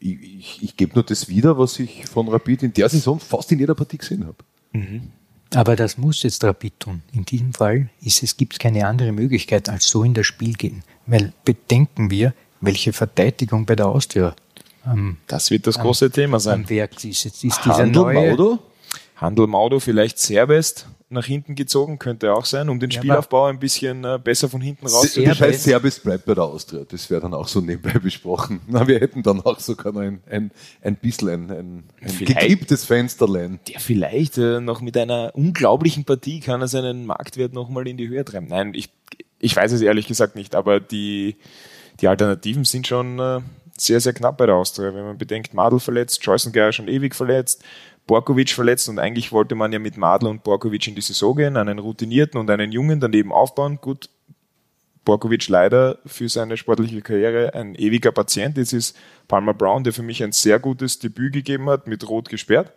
ich, 0.00 0.38
ich, 0.38 0.62
ich 0.62 0.76
gebe 0.76 0.94
nur 0.94 1.04
das 1.04 1.28
wieder, 1.28 1.58
was 1.58 1.78
ich 1.78 2.06
von 2.06 2.28
Rapid 2.28 2.62
in 2.62 2.72
der 2.72 2.88
Saison 2.88 3.18
fast 3.18 3.50
in 3.52 3.58
jeder 3.58 3.74
Partie 3.74 3.98
gesehen 3.98 4.26
habe. 4.26 4.36
Mhm. 4.72 5.12
Aber 5.54 5.76
das 5.76 5.96
muss 5.96 6.22
jetzt 6.22 6.44
Rapid 6.44 6.80
tun. 6.80 7.02
In 7.12 7.24
diesem 7.24 7.54
Fall 7.54 7.88
ist 8.02 8.22
es, 8.22 8.36
gibt 8.36 8.54
es 8.54 8.58
keine 8.58 8.86
andere 8.86 9.12
Möglichkeit, 9.12 9.68
als 9.68 9.88
so 9.88 10.04
in 10.04 10.14
das 10.14 10.26
Spiel 10.26 10.52
gehen. 10.52 10.82
Weil 11.06 11.32
bedenken 11.44 12.10
wir, 12.10 12.34
welche 12.60 12.92
Verteidigung 12.92 13.64
bei 13.64 13.76
der 13.76 13.86
Austria 13.86 14.34
ähm, 14.86 15.16
Das 15.26 15.50
wird 15.50 15.66
das 15.66 15.78
große 15.78 16.10
Thema 16.10 16.38
sein. 16.38 16.62
Am 16.62 16.70
Werk 16.70 17.02
ist. 17.04 17.24
Jetzt 17.24 17.44
ist 17.44 17.64
dieser 17.64 17.76
Handel 17.78 18.02
neue, 18.02 18.14
Maudo? 18.14 18.58
Handel 19.16 19.46
Maudo 19.46 19.80
vielleicht 19.80 20.18
Serbest 20.18 20.86
nach 21.10 21.24
hinten 21.24 21.54
gezogen, 21.54 21.98
könnte 21.98 22.34
auch 22.34 22.44
sein, 22.44 22.68
um 22.68 22.78
den 22.80 22.90
ja, 22.90 23.00
Spielaufbau 23.00 23.46
ein 23.46 23.58
bisschen 23.58 24.04
äh, 24.04 24.18
besser 24.22 24.48
von 24.48 24.60
hinten 24.60 24.86
raus 24.86 25.12
zu 25.12 25.22
Das 25.22 25.40
heißt, 25.40 25.62
Serbest 25.62 26.02
bleibt 26.02 26.26
bei 26.26 26.34
der 26.34 26.44
Austria. 26.44 26.84
Das 26.86 27.08
wäre 27.08 27.22
dann 27.22 27.32
auch 27.34 27.48
so 27.48 27.60
nebenbei 27.60 27.98
besprochen. 28.02 28.60
Na, 28.66 28.86
wir 28.86 29.00
hätten 29.00 29.22
dann 29.22 29.40
auch 29.40 29.58
sogar 29.58 29.92
noch 29.92 30.02
ein, 30.02 30.20
ein, 30.28 30.50
ein 30.82 30.96
bisschen 30.96 31.28
ein, 31.28 31.50
ein, 31.50 31.84
ein 32.02 32.18
gekipptes 32.18 32.84
Fensterlein. 32.84 33.58
Der 33.68 33.80
vielleicht 33.80 34.36
äh, 34.36 34.60
noch 34.60 34.82
mit 34.82 34.96
einer 34.96 35.32
unglaublichen 35.34 36.04
Partie 36.04 36.40
kann 36.40 36.60
er 36.60 36.68
seinen 36.68 37.06
Marktwert 37.06 37.54
nochmal 37.54 37.88
in 37.88 37.96
die 37.96 38.08
Höhe 38.08 38.24
treiben. 38.24 38.48
Nein, 38.48 38.74
ich, 38.74 38.90
ich 39.38 39.56
weiß 39.56 39.72
es 39.72 39.80
ehrlich 39.80 40.06
gesagt 40.06 40.36
nicht, 40.36 40.54
aber 40.54 40.78
die, 40.78 41.36
die 42.00 42.08
Alternativen 42.08 42.64
sind 42.64 42.86
schon 42.86 43.18
äh, 43.18 43.40
sehr, 43.78 44.00
sehr 44.00 44.12
knapp 44.12 44.36
bei 44.36 44.44
der 44.44 44.56
Austria. 44.56 44.94
Wenn 44.94 45.04
man 45.04 45.18
bedenkt, 45.18 45.54
Madel 45.54 45.80
verletzt, 45.80 46.22
Joyce 46.22 46.50
schon 46.70 46.88
ewig 46.88 47.14
verletzt, 47.14 47.64
Borkovic 48.08 48.50
verletzt 48.50 48.88
und 48.88 48.98
eigentlich 48.98 49.32
wollte 49.32 49.54
man 49.54 49.70
ja 49.70 49.78
mit 49.78 49.98
Madl 49.98 50.26
und 50.26 50.42
Borkovic 50.42 50.88
in 50.88 50.94
die 50.94 51.02
Saison 51.02 51.36
gehen, 51.36 51.56
einen 51.58 51.78
routinierten 51.78 52.40
und 52.40 52.50
einen 52.50 52.72
jungen 52.72 53.00
daneben 53.00 53.30
aufbauen. 53.30 53.78
Gut, 53.80 54.08
Borkovic 55.04 55.46
leider 55.48 55.98
für 56.06 56.28
seine 56.28 56.56
sportliche 56.56 57.02
Karriere 57.02 57.54
ein 57.54 57.74
ewiger 57.74 58.10
Patient. 58.10 58.56
Jetzt 58.56 58.72
ist 58.72 58.96
Palmer 59.28 59.52
Brown, 59.52 59.84
der 59.84 59.92
für 59.92 60.02
mich 60.02 60.24
ein 60.24 60.32
sehr 60.32 60.58
gutes 60.58 60.98
Debüt 60.98 61.34
gegeben 61.34 61.68
hat, 61.68 61.86
mit 61.86 62.08
Rot 62.08 62.30
gesperrt. 62.30 62.72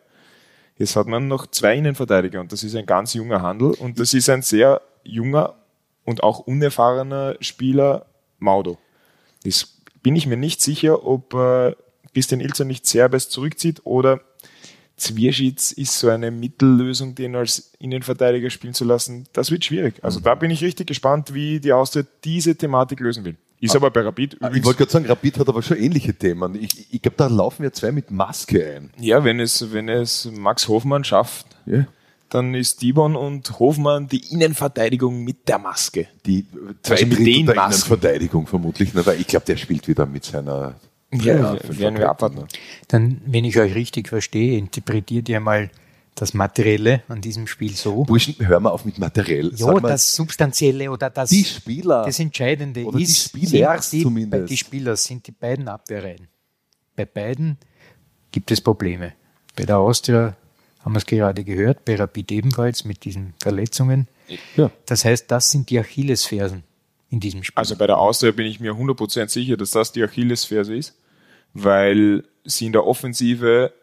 Jetzt 0.77 0.97
hat 0.97 1.07
man 1.07 1.29
noch 1.29 1.47
zwei 1.47 1.77
Innenverteidiger 1.77 2.41
und 2.41 2.51
das 2.51 2.63
ist 2.63 2.75
ein 2.75 2.85
ganz 2.85 3.13
junger 3.13 3.41
Handel 3.41 3.71
und 3.71 4.00
das 4.00 4.13
ist 4.13 4.29
ein 4.29 4.41
sehr 4.41 4.81
junger 5.03 5.55
und 6.03 6.23
auch 6.23 6.39
unerfahrener 6.39 7.38
Spieler 7.39 8.05
Maudo. 8.38 8.77
Das 9.45 9.77
bin 10.03 10.17
ich 10.17 10.27
mir 10.27 10.38
nicht 10.38 10.61
sicher, 10.61 11.05
ob 11.05 11.33
äh, 11.33 11.73
Christian 12.13 12.41
Ilzer 12.41 12.65
nicht 12.65 12.85
Serbes 12.85 13.29
zurückzieht 13.29 13.81
oder 13.85 14.19
Zwierschitz 15.01 15.72
ist 15.72 15.98
so 15.98 16.10
eine 16.10 16.29
Mittellösung, 16.29 17.15
den 17.15 17.36
als 17.36 17.72
Innenverteidiger 17.79 18.51
spielen 18.51 18.75
zu 18.75 18.86
lassen. 18.86 19.25
Das 19.34 19.50
wird 19.50 19.65
schwierig. 19.65 19.96
Also 20.03 20.20
da 20.20 20.36
bin 20.36 20.51
ich 20.51 20.63
richtig 20.63 20.88
gespannt, 20.88 21.34
wie 21.34 21.60
die 21.60 21.74
Austria 21.74 22.03
diese 22.24 22.55
Thematik 22.55 23.00
lösen 23.00 23.25
will. 23.25 23.36
Ist 23.60 23.74
ah, 23.74 23.77
aber 23.77 23.89
bei 23.89 24.01
Rapid 24.01 24.36
übrigens. 24.36 24.58
Ich 24.58 24.65
wollte 24.65 24.77
gerade 24.77 24.91
sagen, 24.91 25.05
Rapid 25.05 25.39
hat 25.39 25.50
aber 25.50 25.62
schon 25.63 25.77
ähnliche 25.77 26.13
Themen. 26.13 26.55
Ich, 26.55 26.93
ich 26.93 27.01
glaube, 27.01 27.17
da 27.17 27.27
laufen 27.27 27.63
ja 27.63 27.72
zwei 27.72 27.91
mit 27.91 28.12
Maske 28.12 28.75
ein. 28.75 28.91
Ja, 29.00 29.24
wenn 29.24 29.39
es, 29.39 29.74
wenn 29.74 29.89
es 29.89 30.29
Max 30.31 30.67
Hofmann 30.67 31.03
schafft, 31.03 31.48
yeah. 31.67 31.88
dann 32.29 32.53
ist 32.53 32.81
Dibon 32.81 33.15
und 33.15 33.60
Hofmann 33.60 34.08
die 34.08 34.31
Innenverteidigung 34.31 35.24
mit 35.24 35.48
der 35.48 35.58
Maske. 35.58 36.08
Die 36.25 36.46
zwei 36.84 36.93
also 36.93 37.08
mit 37.08 37.20
den 37.20 37.46
der 37.48 37.55
Masken. 37.55 37.93
Innenverteidigung 37.93 38.48
vermutlich, 38.48 38.93
ne? 38.93 39.05
weil 39.05 39.20
ich 39.20 39.27
glaube, 39.27 39.46
der 39.48 39.58
spielt 39.58 39.88
wieder 39.88 40.05
mit 40.05 40.25
seiner 40.25 40.75
ja, 41.11 41.55
ja 41.55 41.79
werden 41.79 41.97
wir 41.97 42.09
abwarten. 42.09 42.45
Dann, 42.87 43.21
wenn 43.25 43.45
ich 43.45 43.59
euch 43.59 43.75
richtig 43.75 44.07
verstehe, 44.07 44.57
interpretiert 44.57 45.27
ihr 45.29 45.39
mal 45.39 45.69
das 46.15 46.33
Materielle 46.33 47.03
an 47.07 47.21
diesem 47.21 47.47
Spiel 47.47 47.74
so. 47.74 48.03
Burschen, 48.03 48.35
hör 48.39 48.59
mal 48.59 48.69
auf 48.69 48.85
mit 48.85 49.00
materiell. 49.00 49.51
Ja, 49.55 49.79
das 49.79 50.15
Substanzielle 50.15 50.91
oder 50.91 51.09
das, 51.09 51.29
die 51.29 51.43
Spieler, 51.43 52.05
das 52.05 52.19
Entscheidende 52.19 52.85
oder 52.85 53.00
ist, 53.00 53.33
die 53.33 53.45
Spieler 53.47 53.79
die, 53.91 54.03
zumindest. 54.03 54.50
die 54.50 54.57
Spieler 54.57 54.95
sind 54.97 55.27
die 55.27 55.31
beiden 55.31 55.67
Abwehrreihen. 55.67 56.27
Bei 56.95 57.05
beiden 57.05 57.57
gibt 58.31 58.51
es 58.51 58.61
Probleme. 58.61 59.13
Bei 59.55 59.63
der 59.63 59.77
Austria 59.77 60.35
haben 60.83 60.93
wir 60.93 60.97
es 60.97 61.05
gerade 61.05 61.43
gehört, 61.43 61.85
bei 61.85 61.95
Rapid 61.95 62.31
ebenfalls 62.31 62.85
mit 62.85 63.05
diesen 63.05 63.33
Verletzungen. 63.39 64.07
Ja. 64.55 64.71
Das 64.85 65.05
heißt, 65.05 65.29
das 65.29 65.51
sind 65.51 65.69
die 65.69 65.79
Achillesfersen 65.79 66.63
in 67.09 67.19
diesem 67.19 67.43
Spiel. 67.43 67.57
Also 67.57 67.75
bei 67.75 67.87
der 67.87 67.97
Austria 67.97 68.31
bin 68.31 68.45
ich 68.45 68.59
mir 68.59 68.74
100% 68.74 69.29
sicher, 69.29 69.57
dass 69.57 69.71
das 69.71 69.91
die 69.91 70.03
Achillesferse 70.03 70.75
ist 70.75 70.95
weil 71.53 72.24
sie 72.44 72.68
in 72.68 72.72
der 72.72 72.85
Offensive 72.85 73.74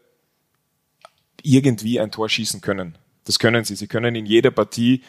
irgendwie 1.42 2.00
ein 2.00 2.10
Tor 2.10 2.28
schießen 2.28 2.60
können. 2.60 2.98
Das 3.24 3.38
können 3.38 3.64
sie. 3.64 3.76
Sie 3.76 3.86
können 3.86 4.14
in 4.14 4.26
jeder 4.26 4.50
Partie 4.50 5.02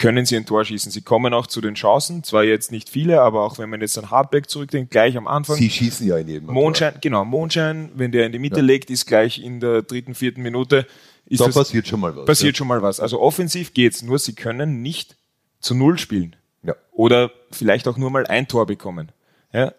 können 0.00 0.26
sie 0.26 0.36
ein 0.36 0.46
Tor 0.46 0.64
schießen. 0.64 0.90
Sie 0.90 1.02
kommen 1.02 1.32
auch 1.32 1.46
zu 1.46 1.60
den 1.60 1.74
Chancen, 1.74 2.24
zwar 2.24 2.42
jetzt 2.42 2.72
nicht 2.72 2.88
viele, 2.88 3.20
aber 3.20 3.44
auch 3.44 3.58
wenn 3.58 3.70
man 3.70 3.80
jetzt 3.80 3.96
an 3.98 4.10
Hardback 4.10 4.50
zurückdenkt, 4.50 4.90
gleich 4.90 5.16
am 5.16 5.28
Anfang. 5.28 5.56
Sie 5.56 5.70
schießen 5.70 6.06
ja 6.06 6.16
in 6.16 6.26
jedem 6.26 6.52
Mondschein, 6.52 6.94
Tor. 6.94 7.00
genau, 7.02 7.24
Mondschein, 7.24 7.90
wenn 7.94 8.10
der 8.10 8.26
in 8.26 8.32
die 8.32 8.38
Mitte 8.38 8.60
ja. 8.60 8.62
legt, 8.62 8.90
ist 8.90 9.06
gleich 9.06 9.38
in 9.38 9.60
der 9.60 9.82
dritten, 9.82 10.14
vierten 10.14 10.42
Minute. 10.42 10.86
da 11.26 11.48
passiert 11.48 11.86
schon 11.86 12.00
mal 12.00 12.16
was. 12.16 12.24
Passiert 12.24 12.54
ja. 12.54 12.58
schon 12.58 12.66
mal 12.66 12.82
was. 12.82 12.98
Also 12.98 13.20
offensiv 13.20 13.74
geht's, 13.74 14.02
nur 14.02 14.18
sie 14.18 14.34
können 14.34 14.82
nicht 14.82 15.16
zu 15.60 15.74
Null 15.74 15.98
spielen. 15.98 16.34
Ja. 16.62 16.74
Oder 16.92 17.30
vielleicht 17.50 17.86
auch 17.86 17.98
nur 17.98 18.10
mal 18.10 18.26
ein 18.26 18.48
Tor 18.48 18.66
bekommen. 18.66 19.12
Ja, 19.52 19.74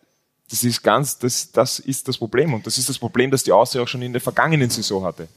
das 0.51 0.65
ist 0.65 0.83
ganz, 0.83 1.17
das, 1.17 1.53
das 1.53 1.79
ist 1.79 2.09
das 2.09 2.17
Problem. 2.17 2.53
Und 2.53 2.67
das 2.67 2.77
ist 2.77 2.89
das 2.89 2.99
Problem, 2.99 3.31
das 3.31 3.43
die 3.43 3.53
Austria 3.53 3.83
auch 3.83 3.87
schon 3.87 4.01
in 4.01 4.11
der 4.11 4.21
vergangenen 4.21 4.69
Saison 4.69 5.05
hatte. 5.05 5.29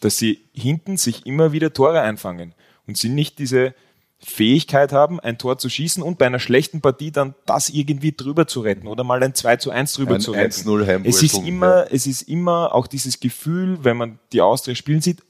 Dass 0.00 0.18
sie 0.18 0.40
hinten 0.52 0.98
sich 0.98 1.24
immer 1.24 1.52
wieder 1.52 1.72
Tore 1.72 2.02
einfangen 2.02 2.54
und 2.86 2.98
sie 2.98 3.08
nicht 3.08 3.38
diese 3.38 3.74
Fähigkeit 4.18 4.92
haben, 4.92 5.18
ein 5.18 5.38
Tor 5.38 5.56
zu 5.56 5.70
schießen 5.70 6.02
und 6.02 6.18
bei 6.18 6.26
einer 6.26 6.38
schlechten 6.38 6.82
Partie 6.82 7.10
dann 7.10 7.34
das 7.46 7.70
irgendwie 7.70 8.12
drüber 8.12 8.46
zu 8.46 8.60
retten 8.60 8.86
oder 8.86 9.02
mal 9.02 9.22
ein 9.22 9.34
2 9.34 9.56
zu 9.56 9.70
1 9.70 9.94
drüber 9.94 10.16
ein 10.16 10.20
zu 10.20 10.32
retten. 10.32 10.68
1-0 10.68 10.82
es 11.04 11.22
ist 11.22 11.38
immer, 11.38 11.86
ja. 11.86 11.86
es 11.90 12.06
ist 12.06 12.22
immer 12.22 12.74
auch 12.74 12.86
dieses 12.86 13.18
Gefühl, 13.18 13.82
wenn 13.82 13.96
man 13.96 14.18
die 14.34 14.42
Austria 14.42 14.74
spielen 14.74 15.00
sieht, 15.00 15.22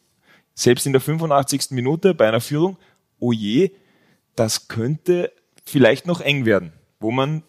selbst 0.54 0.86
in 0.86 0.92
der 0.92 1.00
85. 1.00 1.70
Minute 1.70 2.14
bei 2.14 2.26
einer 2.26 2.40
Führung, 2.40 2.78
oh 3.20 3.30
je, 3.30 3.70
das 4.34 4.66
könnte 4.66 5.30
vielleicht 5.64 6.06
noch 6.06 6.20
eng 6.20 6.44
werden, 6.44 6.72
wo 6.98 7.12
man 7.12 7.44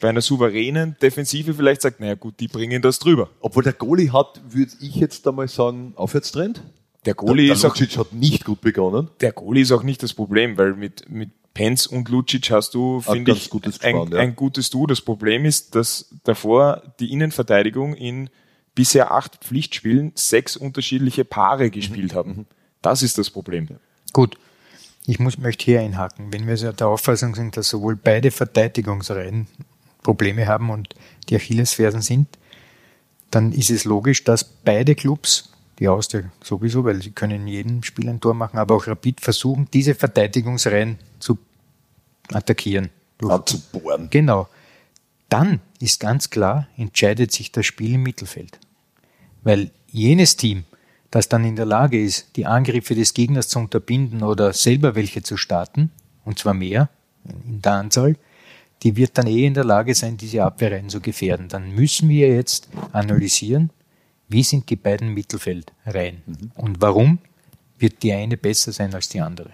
bei 0.00 0.08
einer 0.08 0.20
souveränen 0.20 0.96
Defensive 1.02 1.54
vielleicht 1.54 1.82
sagt, 1.82 2.00
naja 2.00 2.14
gut, 2.14 2.40
die 2.40 2.48
bringen 2.48 2.82
das 2.82 2.98
drüber. 2.98 3.30
Obwohl 3.40 3.62
der 3.62 3.72
Goalie 3.72 4.12
hat, 4.12 4.40
würde 4.48 4.72
ich 4.80 4.96
jetzt 4.96 5.26
einmal 5.26 5.48
sagen, 5.48 5.92
Aufwärtstrend. 5.96 6.62
Der 7.04 7.14
Goalie 7.14 7.46
der, 7.46 7.56
der 7.56 7.56
ist 7.56 7.62
Lucic 7.62 7.94
auch, 7.94 8.04
hat 8.04 8.12
nicht 8.12 8.44
gut 8.44 8.60
begonnen. 8.60 9.08
Der 9.20 9.32
Goalie 9.32 9.62
ist 9.62 9.72
auch 9.72 9.82
nicht 9.82 10.02
das 10.02 10.14
Problem, 10.14 10.56
weil 10.58 10.74
mit, 10.74 11.08
mit 11.08 11.30
Penz 11.54 11.86
und 11.86 12.08
Lucic 12.08 12.50
hast 12.50 12.74
du, 12.74 13.00
finde 13.00 13.32
ich, 13.32 13.50
gutes 13.50 13.80
ein, 13.80 13.94
Gespann, 13.94 14.12
ja. 14.12 14.18
ein 14.18 14.36
gutes 14.36 14.70
Du. 14.70 14.86
Das 14.86 15.00
Problem 15.00 15.44
ist, 15.44 15.74
dass 15.74 16.14
davor 16.24 16.82
die 17.00 17.12
Innenverteidigung 17.12 17.94
in 17.94 18.30
bisher 18.74 19.10
acht 19.10 19.44
Pflichtspielen 19.44 20.12
sechs 20.14 20.56
unterschiedliche 20.56 21.24
Paare 21.24 21.70
gespielt 21.70 22.12
mhm. 22.12 22.16
haben. 22.16 22.30
Mhm. 22.30 22.46
Das 22.80 23.02
ist 23.02 23.18
das 23.18 23.30
Problem. 23.30 23.66
Gut. 24.12 24.38
Ich 25.04 25.18
muss, 25.18 25.38
möchte 25.38 25.64
hier 25.64 25.80
einhaken. 25.80 26.32
Wenn 26.32 26.46
wir 26.46 26.54
der 26.54 26.86
Auffassung 26.86 27.34
sind, 27.34 27.56
dass 27.56 27.70
sowohl 27.70 27.96
beide 27.96 28.30
Verteidigungsreihen 28.30 29.48
Probleme 30.08 30.46
haben 30.46 30.70
und 30.70 30.94
die 31.28 31.36
Achillesfersen 31.36 32.00
sind, 32.00 32.28
dann 33.30 33.52
ist 33.52 33.68
es 33.68 33.84
logisch, 33.84 34.24
dass 34.24 34.42
beide 34.42 34.94
Clubs, 34.94 35.52
die 35.78 35.86
Austria 35.86 36.24
sowieso, 36.42 36.82
weil 36.82 37.02
sie 37.02 37.10
können 37.10 37.42
in 37.42 37.46
jedem 37.46 37.82
Spiel 37.82 38.08
ein 38.08 38.18
Tor 38.18 38.32
machen, 38.32 38.56
aber 38.56 38.74
auch 38.74 38.86
Rapid 38.86 39.20
versuchen, 39.20 39.68
diese 39.70 39.94
Verteidigungsreihen 39.94 40.98
zu 41.18 41.36
attackieren. 42.32 42.88
Anzubohren. 43.20 44.08
Genau. 44.08 44.48
Dann 45.28 45.60
ist 45.78 46.00
ganz 46.00 46.30
klar, 46.30 46.68
entscheidet 46.78 47.30
sich 47.30 47.52
das 47.52 47.66
Spiel 47.66 47.96
im 47.96 48.02
Mittelfeld. 48.02 48.58
Weil 49.42 49.70
jenes 49.90 50.36
Team, 50.36 50.64
das 51.10 51.28
dann 51.28 51.44
in 51.44 51.56
der 51.56 51.66
Lage 51.66 52.02
ist, 52.02 52.34
die 52.36 52.46
Angriffe 52.46 52.94
des 52.94 53.12
Gegners 53.12 53.48
zu 53.48 53.58
unterbinden 53.58 54.22
oder 54.22 54.54
selber 54.54 54.94
welche 54.94 55.22
zu 55.22 55.36
starten, 55.36 55.90
und 56.24 56.38
zwar 56.38 56.54
mehr 56.54 56.88
in 57.44 57.60
der 57.60 57.72
Anzahl, 57.72 58.16
die 58.82 58.96
wird 58.96 59.18
dann 59.18 59.26
eh 59.26 59.46
in 59.46 59.54
der 59.54 59.64
Lage 59.64 59.94
sein, 59.94 60.16
diese 60.16 60.44
Abwehrreihen 60.44 60.88
zu 60.88 61.00
gefährden. 61.00 61.48
Dann 61.48 61.72
müssen 61.72 62.08
wir 62.08 62.28
jetzt 62.28 62.68
analysieren, 62.92 63.70
wie 64.28 64.42
sind 64.42 64.70
die 64.70 64.76
beiden 64.76 65.14
Mittelfeldreihen 65.14 66.22
mhm. 66.26 66.50
und 66.54 66.80
warum 66.80 67.18
wird 67.78 68.02
die 68.02 68.12
eine 68.12 68.36
besser 68.36 68.72
sein 68.72 68.94
als 68.94 69.08
die 69.08 69.20
andere. 69.20 69.50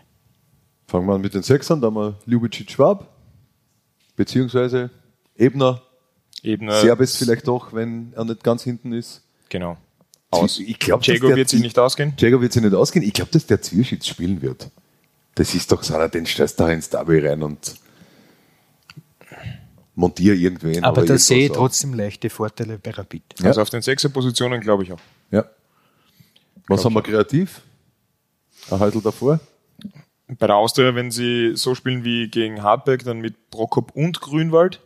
Fangen 0.87 1.07
wir 1.07 1.15
an 1.15 1.21
mit 1.21 1.35
den 1.35 1.43
Sechsern, 1.43 1.81
da 1.81 1.87
haben 1.87 1.95
wir 1.95 2.19
Ljubicic 2.27 2.71
Schwab, 2.71 3.09
beziehungsweise 4.17 4.91
Ebner. 5.37 5.83
Ebner. 6.43 6.81
Serbes 6.81 7.17
vielleicht 7.17 7.49
doch, 7.49 7.73
wenn 7.73 8.13
er 8.15 8.25
nicht 8.25 8.45
ganz 8.45 8.63
hinten 8.63 8.93
ist. 8.93 9.23
Genau. 9.49 9.79
aus. 10.31 10.59
Ich 10.59 10.79
glaube, 10.79 11.03
Diego 11.03 11.35
wird 11.35 11.49
sich 11.49 11.61
nicht 11.61 11.79
ausgehen. 11.79 12.15
Diego 12.17 12.41
wird 12.41 12.53
sich 12.53 12.63
nicht 12.63 12.75
ausgehen. 12.75 13.05
Ich 13.05 13.13
glaube, 13.13 13.31
dass 13.31 13.47
der 13.47 13.63
Zwierschitz 13.63 14.07
spielen 14.07 14.43
wird. 14.43 14.71
Das 15.37 15.55
ist 15.55 15.73
doch 15.73 15.83
so 15.83 15.95
einer, 15.95 16.09
den 16.09 16.27
stellst 16.27 16.61
du 16.61 16.65
da 16.65 16.71
ins 16.71 16.91
Derby 16.91 17.19
rein 17.21 17.43
und 17.43 17.77
montier 19.95 20.35
irgendwen. 20.35 20.85
Aber 20.85 21.03
oder 21.03 21.15
da 21.15 21.19
sehe 21.19 21.47
ich 21.47 21.53
trotzdem 21.53 21.95
leichte 21.95 22.31
Vorteile 22.31 22.79
bei 22.79 22.91
Rapid. 22.91 23.23
Ja. 23.39 23.47
Also 23.47 23.63
auf 23.63 23.71
den 23.71 23.83
Sechser-Positionen 23.83 24.61
glaube 24.61 24.83
ich 24.83 24.93
auch. 24.93 25.01
Ja. 25.31 25.45
Was 26.67 26.85
haben 26.85 26.95
wir 26.95 27.03
kreativ? 27.03 27.61
Ein 28.71 28.81
Haltel 28.81 29.03
davor? 29.03 29.41
Bei 30.27 30.47
der 30.47 30.57
Austria, 30.57 30.95
wenn 30.95 31.11
sie 31.11 31.53
so 31.55 31.75
spielen 31.75 32.03
wie 32.03 32.29
gegen 32.29 32.63
Hartberg, 32.63 33.05
dann 33.05 33.19
mit 33.21 33.51
Prokop 33.51 33.95
und 33.95 34.21
Grünwald 34.21 34.81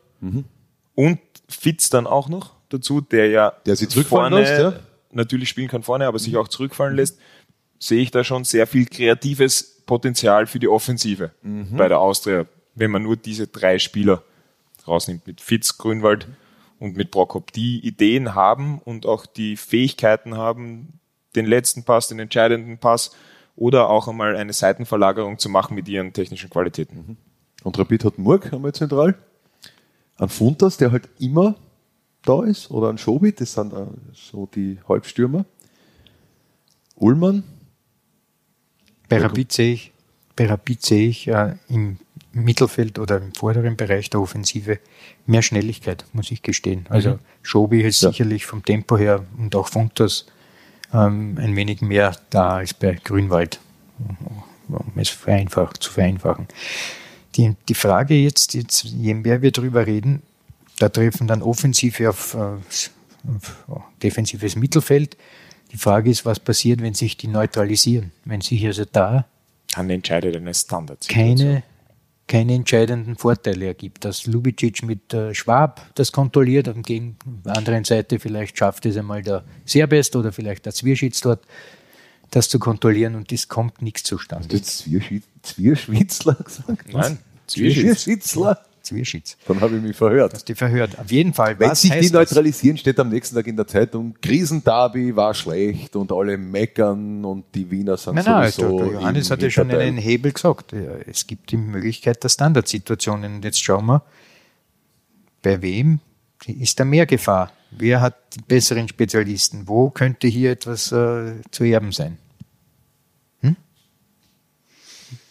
und 0.94 1.20
Fitz 1.48 1.90
dann 1.90 2.06
auch 2.06 2.28
noch 2.28 2.54
dazu, 2.68 3.00
der 3.00 3.28
ja 3.28 3.52
Der 3.64 3.76
sich 3.76 3.88
zurückfallen 3.88 4.32
vorne 4.32 4.44
lässt, 4.44 4.60
ja? 4.60 4.80
natürlich 5.12 5.48
spielen 5.48 5.68
kann 5.68 5.82
vorne, 5.82 6.06
aber 6.06 6.18
sich 6.18 6.36
auch 6.36 6.48
zurückfallen 6.48 6.96
lässt, 6.96 7.18
sehe 7.78 8.02
ich 8.02 8.10
da 8.10 8.24
schon 8.24 8.44
sehr 8.44 8.66
viel 8.66 8.86
kreatives 8.86 9.82
Potenzial 9.86 10.46
für 10.46 10.58
die 10.58 10.68
Offensive 10.68 11.30
bei 11.42 11.88
der 11.88 12.00
Austria, 12.00 12.44
wenn 12.74 12.90
man 12.90 13.04
nur 13.04 13.16
diese 13.16 13.46
drei 13.46 13.78
Spieler 13.78 14.22
rausnimmt, 14.88 15.26
mit 15.26 15.40
Fitz, 15.40 15.78
Grünwald 15.78 16.28
und 16.78 16.96
mit 16.96 17.10
Prokop, 17.10 17.52
die 17.52 17.84
Ideen 17.86 18.34
haben 18.34 18.80
und 18.84 19.06
auch 19.06 19.26
die 19.26 19.56
Fähigkeiten 19.56 20.36
haben, 20.36 21.00
den 21.36 21.46
letzten 21.46 21.84
Pass, 21.84 22.08
den 22.08 22.18
entscheidenden 22.18 22.78
Pass 22.78 23.12
oder 23.56 23.90
auch 23.90 24.08
einmal 24.08 24.36
eine 24.36 24.52
Seitenverlagerung 24.52 25.38
zu 25.38 25.48
machen 25.48 25.74
mit 25.74 25.88
ihren 25.88 26.12
technischen 26.12 26.50
Qualitäten. 26.50 27.18
Und 27.64 27.78
Rapid 27.78 28.04
hat 28.04 28.18
Murg 28.18 28.52
einmal 28.52 28.72
zentral. 28.72 29.16
Ein 30.16 30.28
Funtas, 30.28 30.76
der 30.76 30.92
halt 30.92 31.08
immer 31.18 31.56
da 32.22 32.44
ist. 32.44 32.70
Oder 32.70 32.90
ein 32.90 32.98
Schobi, 32.98 33.32
das 33.32 33.54
sind 33.54 33.72
so 34.12 34.46
die 34.46 34.78
Halbstürmer. 34.88 35.44
Ullmann. 36.94 37.44
Bei 39.08 39.18
Rapid 39.18 39.52
sehe 39.52 39.72
ich, 39.72 39.92
bei 40.36 40.46
Rapid 40.46 40.82
sehe 40.82 41.08
ich 41.08 41.28
äh, 41.28 41.56
im 41.68 41.98
Mittelfeld 42.32 42.98
oder 42.98 43.16
im 43.18 43.32
vorderen 43.34 43.76
Bereich 43.76 44.10
der 44.10 44.20
Offensive 44.20 44.78
mehr 45.26 45.42
Schnelligkeit, 45.42 46.04
muss 46.12 46.30
ich 46.30 46.42
gestehen. 46.42 46.86
Also 46.88 47.18
Schobi 47.42 47.82
ist 47.82 48.02
Ja. 48.02 48.10
sicherlich 48.10 48.46
vom 48.46 48.62
Tempo 48.64 48.96
her 48.98 49.24
und 49.38 49.54
auch 49.56 49.68
Funtas 49.68 50.26
ähm, 50.92 51.36
ein 51.40 51.56
wenig 51.56 51.80
mehr 51.80 52.16
da 52.30 52.56
als 52.56 52.74
bei 52.74 52.92
Grünwald, 53.02 53.60
um 54.68 54.84
es 54.96 55.08
vereinfacht, 55.08 55.82
zu 55.82 55.90
vereinfachen. 55.90 56.46
Die, 57.36 57.54
die 57.68 57.74
Frage 57.74 58.14
jetzt, 58.14 58.54
jetzt, 58.54 58.84
je 58.84 59.14
mehr 59.14 59.42
wir 59.42 59.50
darüber 59.52 59.86
reden, 59.86 60.22
da 60.78 60.88
treffen 60.88 61.26
dann 61.26 61.42
Offensive 61.42 62.08
auf, 62.10 62.34
äh, 62.34 62.38
auf 62.38 63.64
oh, 63.68 63.80
defensives 64.02 64.56
Mittelfeld. 64.56 65.16
Die 65.72 65.76
Frage 65.76 66.10
ist, 66.10 66.24
was 66.24 66.40
passiert, 66.40 66.80
wenn 66.80 66.94
sich 66.94 67.16
die 67.16 67.26
neutralisieren? 67.28 68.12
Wenn 68.24 68.40
sich 68.40 68.64
also 68.64 68.84
da 68.90 69.26
Dann 69.74 69.90
entscheidet 69.90 70.36
eine 70.36 70.54
Standard. 70.54 71.06
keine, 71.08 71.62
keine 72.28 72.54
entscheidenden 72.54 73.16
Vorteile 73.16 73.66
ergibt. 73.66 74.04
Dass 74.04 74.26
Lubicic 74.26 74.82
mit 74.84 75.12
äh, 75.12 75.34
Schwab 75.34 75.90
das 75.94 76.12
kontrolliert, 76.12 76.68
und 76.68 76.86
gegen 76.86 77.16
der 77.44 77.56
anderen 77.56 77.84
Seite 77.84 78.20
vielleicht 78.20 78.56
schafft 78.56 78.86
es 78.86 78.96
einmal 78.96 79.22
der 79.22 79.42
Serbest 79.64 80.14
oder 80.14 80.30
vielleicht 80.32 80.66
der 80.66 80.72
Zwierschitz 80.74 81.20
dort, 81.22 81.44
das 82.30 82.48
zu 82.48 82.58
kontrollieren 82.58 83.14
und 83.14 83.32
es 83.32 83.48
kommt 83.48 83.82
nichts 83.82 84.02
zustande. 84.02 84.54
Jetzt 84.54 84.82
Zwierschwitz- 84.86 85.24
Zwierschwitzler 85.42 86.34
gesagt? 86.34 86.92
Nein, 86.92 87.18
Zwierschitz. 87.46 88.36
Zwierschitz. 88.88 89.36
Dann 89.46 89.60
habe 89.60 89.76
ich 89.76 89.82
mich 89.82 89.96
verhört. 89.96 90.34
Hast 90.34 90.48
du 90.48 90.54
verhört. 90.54 90.98
Auf 90.98 91.10
jeden 91.10 91.32
Fall. 91.34 91.58
Wenn 91.58 91.70
was 91.70 91.82
sich 91.82 91.90
die 91.90 91.96
heißt 91.98 92.14
das? 92.14 92.30
neutralisieren, 92.30 92.76
steht 92.76 92.98
am 92.98 93.08
nächsten 93.08 93.36
Tag 93.36 93.46
in 93.46 93.56
der 93.56 93.66
Zeitung, 93.66 94.14
Krisenderby 94.20 95.14
war 95.14 95.34
schlecht 95.34 95.96
und 95.96 96.10
alle 96.12 96.36
meckern 96.36 97.24
und 97.24 97.44
die 97.54 97.70
Wiener 97.70 97.96
sind 97.96 98.14
Nein, 98.16 98.24
nein, 98.24 98.50
sowieso 98.50 98.78
der, 98.78 98.86
der 98.88 99.00
Johannes 99.00 99.26
im 99.28 99.32
hat 99.32 99.42
ja 99.42 99.50
schon 99.50 99.70
einen 99.70 99.96
Hebel 99.96 100.32
gesagt. 100.32 100.72
Ja, 100.72 100.78
Es 101.06 101.26
gibt 101.26 101.50
die 101.52 101.56
Möglichkeit 101.56 102.22
der 102.24 102.28
Standardsituationen. 102.28 103.36
Und 103.36 103.44
jetzt 103.44 103.62
schauen 103.62 103.86
wir, 103.86 104.02
bei 105.42 105.60
wem 105.62 106.00
ist 106.46 106.80
da 106.80 106.84
mehr 106.84 107.06
Gefahr? 107.06 107.52
Wer 107.70 108.00
hat 108.00 108.14
die 108.34 108.40
besseren 108.40 108.88
Spezialisten? 108.88 109.68
Wo 109.68 109.90
könnte 109.90 110.26
hier 110.26 110.50
etwas 110.52 110.90
äh, 110.92 111.34
zu 111.50 111.64
erben 111.64 111.92
sein? 111.92 112.18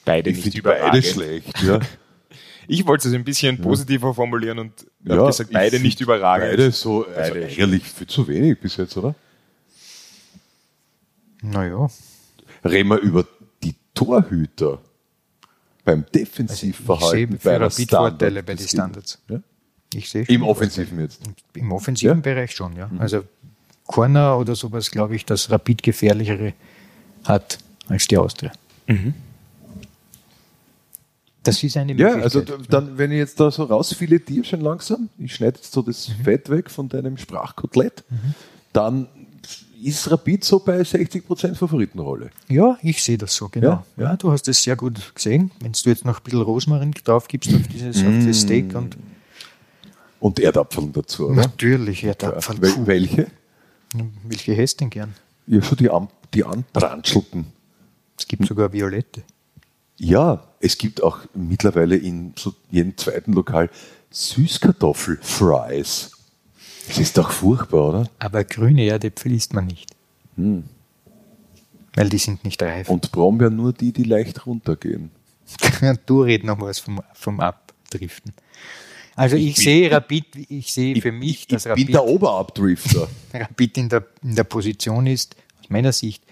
Beide 0.05 0.29
Ich 0.29 0.45
nicht 0.45 0.57
überragend. 0.57 0.91
beide 0.93 1.03
schlecht. 1.03 1.61
Ja. 1.63 1.79
Ich 2.67 2.85
wollte 2.85 3.07
es 3.07 3.13
ein 3.13 3.23
bisschen 3.23 3.59
positiver 3.59 4.13
formulieren 4.13 4.59
und 4.59 4.73
habe 5.07 5.21
Ja, 5.21 5.25
gesagt, 5.27 5.49
ich 5.49 5.53
beide 5.53 5.79
nicht 5.79 6.01
überragend. 6.01 6.49
Beide 6.51 6.71
so, 6.71 7.05
also 7.05 7.33
Beide 7.33 7.45
eigentlich 7.45 7.83
viel 7.83 8.07
zu 8.07 8.27
wenig 8.27 8.59
bis 8.59 8.77
jetzt, 8.77 8.97
oder? 8.97 9.15
Naja, 11.41 11.87
Reden 12.63 12.89
wir 12.89 12.99
über 12.99 13.25
die 13.63 13.75
Torhüter 13.93 14.81
beim 15.85 15.99
Also 15.99 16.07
ich 16.07 16.11
Defensivverhalten 16.11 17.39
sehe 17.71 17.87
Vorteile 17.87 18.43
bei 18.43 18.55
den 18.55 18.67
Standards. 18.67 19.21
Ja? 19.29 19.39
Ich 19.93 20.09
sehe 20.09 20.23
Im 20.23 20.43
Offensiven 20.43 20.99
jetzt. 20.99 21.21
Im 21.53 21.71
offensiven 21.71 22.17
Ja? 22.17 22.21
Bereich 22.21 22.51
schon, 22.51 22.75
ja. 22.75 22.89
Also 22.97 23.23
Corner 23.85 24.37
oder 24.37 24.55
sowas, 24.55 24.91
glaube 24.91 25.15
ich, 25.15 25.25
dass 25.25 25.49
Rapid 25.49 25.81
gefährlichere 25.83 26.53
hat 27.23 27.59
als 27.87 28.07
die 28.07 28.17
Austria. 28.17 28.51
Das 31.47 31.63
ist 31.63 31.75
eine 31.77 31.93
Ja, 31.93 32.15
Möglichkeit. 32.15 32.23
also 32.23 32.41
d- 32.41 32.63
dann, 32.69 32.97
wenn 32.97 33.11
ich 33.11 33.17
jetzt 33.17 33.39
da 33.39 33.49
so 33.51 33.63
rausfiletiere 33.63 34.43
schon 34.45 34.61
langsam, 34.61 35.09
ich 35.17 35.33
schneide 35.35 35.57
jetzt 35.57 35.71
so 35.71 35.81
das 35.81 36.09
Mhm. 36.09 36.23
Fett 36.23 36.49
weg 36.49 36.69
von 36.69 36.87
deinem 36.89 37.17
Sprachkotelett, 37.17 38.03
dann 38.73 39.07
ist 39.83 40.09
Rapid 40.09 40.43
so 40.43 40.59
bei 40.59 40.81
60% 40.83 41.55
Favoritenrolle. 41.55 42.31
Ja, 42.49 42.77
ich 42.81 43.01
sehe 43.03 43.17
das 43.17 43.35
so, 43.35 43.47
genau. 43.49 43.67
Ja, 43.67 43.83
Ja, 43.97 44.03
ja. 44.11 44.15
du 44.17 44.31
hast 44.31 44.47
es 44.47 44.61
sehr 44.63 44.75
gut 44.75 45.13
gesehen. 45.15 45.51
Wenn 45.59 45.71
du 45.71 45.89
jetzt 45.89 46.03
noch 46.05 46.17
ein 46.17 46.23
bisschen 46.23 46.41
Rosmarin 46.41 46.91
drauf 47.03 47.27
gibst 47.27 47.53
auf 47.53 47.67
dieses, 47.71 47.97
auf 47.97 48.07
Mm. 48.11 48.19
dieses 48.19 48.41
Steak 48.41 48.75
und 48.75 48.97
Und 50.19 50.39
Erdapfeln 50.39 50.91
dazu, 50.93 51.27
oder? 51.27 51.35
natürlich, 51.35 52.01
ja, 52.01 52.13
da 52.15 52.33
Ja. 52.33 52.87
Welche? 52.87 53.27
Welche 54.27 54.53
hättest 54.53 54.79
du 54.79 54.85
denn 54.85 54.89
gern? 54.89 55.13
Ja, 55.45 55.61
schon 55.61 55.77
die, 55.77 55.89
An 55.91 56.07
die 56.33 56.43
Anbranschelten. 56.43 57.45
Es 58.17 58.27
gibt 58.27 58.47
sogar 58.47 58.73
Violette. 58.73 59.21
Ja, 59.97 60.43
es 60.59 60.77
gibt 60.77 61.01
auch 61.01 61.19
mittlerweile 61.33 61.95
in 61.95 62.33
so 62.37 62.53
jedem 62.69 62.97
zweiten 62.97 63.33
Lokal 63.33 63.69
Süßkartoffel-Fries. 64.11 66.11
Das 66.87 66.97
ist 66.97 67.17
doch 67.17 67.31
furchtbar, 67.31 67.89
oder? 67.89 68.09
Aber 68.19 68.43
grüne 68.43 68.85
Erdäpfel 68.85 69.33
isst 69.33 69.53
man 69.53 69.65
nicht. 69.65 69.95
Weil 71.95 72.09
die 72.09 72.17
sind 72.17 72.43
nicht 72.43 72.61
reif. 72.61 72.87
Hm. 72.87 72.93
Und 72.93 73.11
Brombeeren 73.11 73.55
nur 73.55 73.73
die, 73.73 73.91
die 73.91 74.03
leicht 74.03 74.45
runtergehen. 74.45 75.11
du 76.05 76.21
red 76.21 76.43
noch 76.43 76.61
was 76.61 76.79
vom, 76.79 77.01
vom 77.13 77.39
Abdriften. 77.39 78.33
Also 79.15 79.35
ich, 79.35 79.55
sehe 79.55 79.91
Rapid, 79.91 80.25
ich 80.49 80.71
sehe 80.71 81.01
für 81.01 81.11
mich, 81.11 81.41
ich 81.41 81.47
dass 81.47 81.63
bin 81.63 81.71
Rapid, 81.71 81.89
der 81.89 82.05
Oberabdrifter. 82.05 83.07
Rapid 83.33 83.77
in, 83.79 83.89
der, 83.89 84.05
in 84.21 84.35
der 84.35 84.43
Position 84.43 85.07
ist, 85.07 85.35
aus 85.59 85.71
meiner 85.71 85.91
Sicht, 85.91 86.23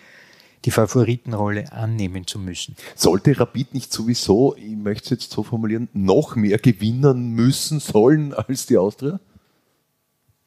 die 0.66 0.72
Favoritenrolle 0.72 1.72
annehmen 1.72 2.26
zu 2.26 2.40
müssen. 2.40 2.76
Sollte 2.96 3.40
Rapid 3.40 3.74
nicht 3.74 3.94
sowieso, 3.94 4.56
ich 4.56 4.76
möchte 4.76 5.04
es 5.06 5.10
jetzt 5.12 5.32
so 5.32 5.44
formulieren, 5.44 5.90
noch 5.94 6.36
mehr 6.36 6.58
gewinnen 6.58 7.30
müssen 7.32 7.80
sollen 7.80 8.34
als 8.34 8.66
die 8.66 8.78
Austria? 8.78 9.20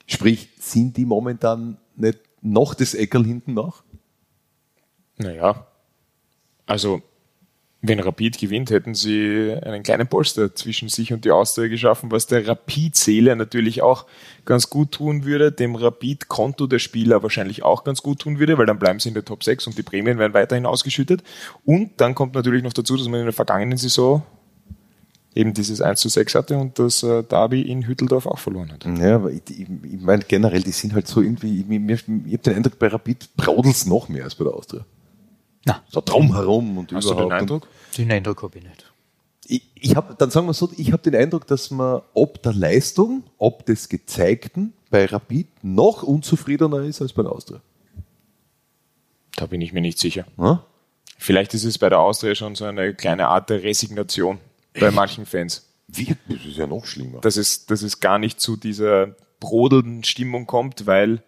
Sprich, 0.06 0.50
sind 0.58 0.96
die 0.96 1.04
momentan 1.04 1.78
nicht 1.94 2.18
noch 2.40 2.74
das 2.74 2.94
Eckerl 2.94 3.24
hinten 3.24 3.54
nach? 3.54 3.84
Naja, 5.18 5.66
also 6.66 7.02
wenn 7.80 8.00
Rapid 8.00 8.38
gewinnt, 8.38 8.70
hätten 8.70 8.94
sie 8.94 9.54
einen 9.62 9.84
kleinen 9.84 10.08
Polster 10.08 10.52
zwischen 10.54 10.88
sich 10.88 11.12
und 11.12 11.24
die 11.24 11.30
Austria 11.30 11.68
geschaffen, 11.68 12.10
was 12.10 12.26
der 12.26 12.46
Rapid-Seele 12.46 13.36
natürlich 13.36 13.82
auch 13.82 14.06
ganz 14.44 14.68
gut 14.68 14.92
tun 14.92 15.24
würde, 15.24 15.52
dem 15.52 15.76
Rapid-Konto 15.76 16.66
der 16.66 16.80
Spieler 16.80 17.22
wahrscheinlich 17.22 17.62
auch 17.62 17.84
ganz 17.84 18.02
gut 18.02 18.20
tun 18.20 18.40
würde, 18.40 18.58
weil 18.58 18.66
dann 18.66 18.80
bleiben 18.80 18.98
sie 18.98 19.08
in 19.08 19.14
der 19.14 19.24
Top 19.24 19.44
6 19.44 19.68
und 19.68 19.78
die 19.78 19.84
Prämien 19.84 20.18
werden 20.18 20.34
weiterhin 20.34 20.66
ausgeschüttet. 20.66 21.22
Und 21.64 21.92
dann 21.98 22.16
kommt 22.16 22.34
natürlich 22.34 22.64
noch 22.64 22.72
dazu, 22.72 22.96
dass 22.96 23.06
man 23.06 23.20
in 23.20 23.26
der 23.26 23.32
vergangenen 23.32 23.78
Saison 23.78 24.22
eben 25.36 25.54
dieses 25.54 25.80
1 25.80 26.00
zu 26.00 26.08
6 26.08 26.34
hatte 26.34 26.58
und 26.58 26.80
das 26.80 27.04
äh, 27.04 27.22
Derby 27.22 27.62
in 27.62 27.86
Hütteldorf 27.86 28.26
auch 28.26 28.40
verloren 28.40 28.72
hat. 28.72 28.84
Ja, 28.98 29.16
aber 29.16 29.30
ich, 29.30 29.42
ich, 29.50 29.68
meine 30.00 30.24
generell, 30.24 30.62
die 30.62 30.72
sind 30.72 30.94
halt 30.94 31.06
so 31.06 31.20
irgendwie, 31.20 31.60
ich, 31.60 31.70
ich 31.70 32.32
habe 32.32 32.42
den 32.42 32.54
Eindruck, 32.56 32.78
bei 32.80 32.88
Rapid 32.88 33.36
braudelt 33.36 33.76
es 33.76 33.86
noch 33.86 34.08
mehr 34.08 34.24
als 34.24 34.34
bei 34.34 34.44
der 34.44 34.54
Austria. 34.54 34.84
Na, 35.64 35.82
So 35.88 36.00
drumherum 36.04 36.78
und 36.78 36.92
Hast 36.92 37.04
du 37.06 37.12
überhaupt. 37.12 37.30
den 37.32 37.38
Eindruck? 37.38 37.68
den 37.96 38.12
Eindruck 38.12 38.42
habe 38.42 38.58
ich 38.58 38.64
nicht. 38.64 38.84
Ich, 39.46 39.62
ich 39.74 39.96
habe, 39.96 40.14
dann 40.16 40.30
sagen 40.30 40.46
wir 40.46 40.52
so, 40.54 40.70
ich 40.76 40.92
habe 40.92 41.02
den 41.02 41.14
Eindruck, 41.16 41.46
dass 41.46 41.70
man 41.70 42.02
ob 42.14 42.42
der 42.42 42.52
Leistung, 42.52 43.24
ob 43.38 43.64
des 43.66 43.88
Gezeigten 43.88 44.72
bei 44.90 45.06
Rapid 45.06 45.48
noch 45.64 46.02
unzufriedener 46.02 46.80
ist 46.82 47.00
als 47.00 47.12
bei 47.12 47.22
der 47.22 47.32
Austria. 47.32 47.60
Da 49.36 49.46
bin 49.46 49.60
ich 49.60 49.72
mir 49.72 49.80
nicht 49.80 49.98
sicher. 49.98 50.26
Ja? 50.36 50.64
Vielleicht 51.16 51.54
ist 51.54 51.64
es 51.64 51.78
bei 51.78 51.88
der 51.88 52.00
Austria 52.00 52.34
schon 52.34 52.54
so 52.54 52.64
eine 52.64 52.94
kleine 52.94 53.28
Art 53.28 53.50
der 53.50 53.62
Resignation 53.62 54.38
bei 54.78 54.90
manchen 54.90 55.26
Fans. 55.26 55.64
Wie? 55.88 56.14
Das 56.28 56.44
ist 56.44 56.56
ja 56.58 56.66
noch 56.66 56.84
schlimmer. 56.84 57.20
dass 57.20 57.36
es, 57.36 57.64
dass 57.66 57.82
es 57.82 58.00
gar 58.00 58.18
nicht 58.18 58.40
zu 58.40 58.56
dieser 58.56 59.14
brodelnden 59.40 60.04
Stimmung 60.04 60.46
kommt, 60.46 60.86
weil, 60.86 61.22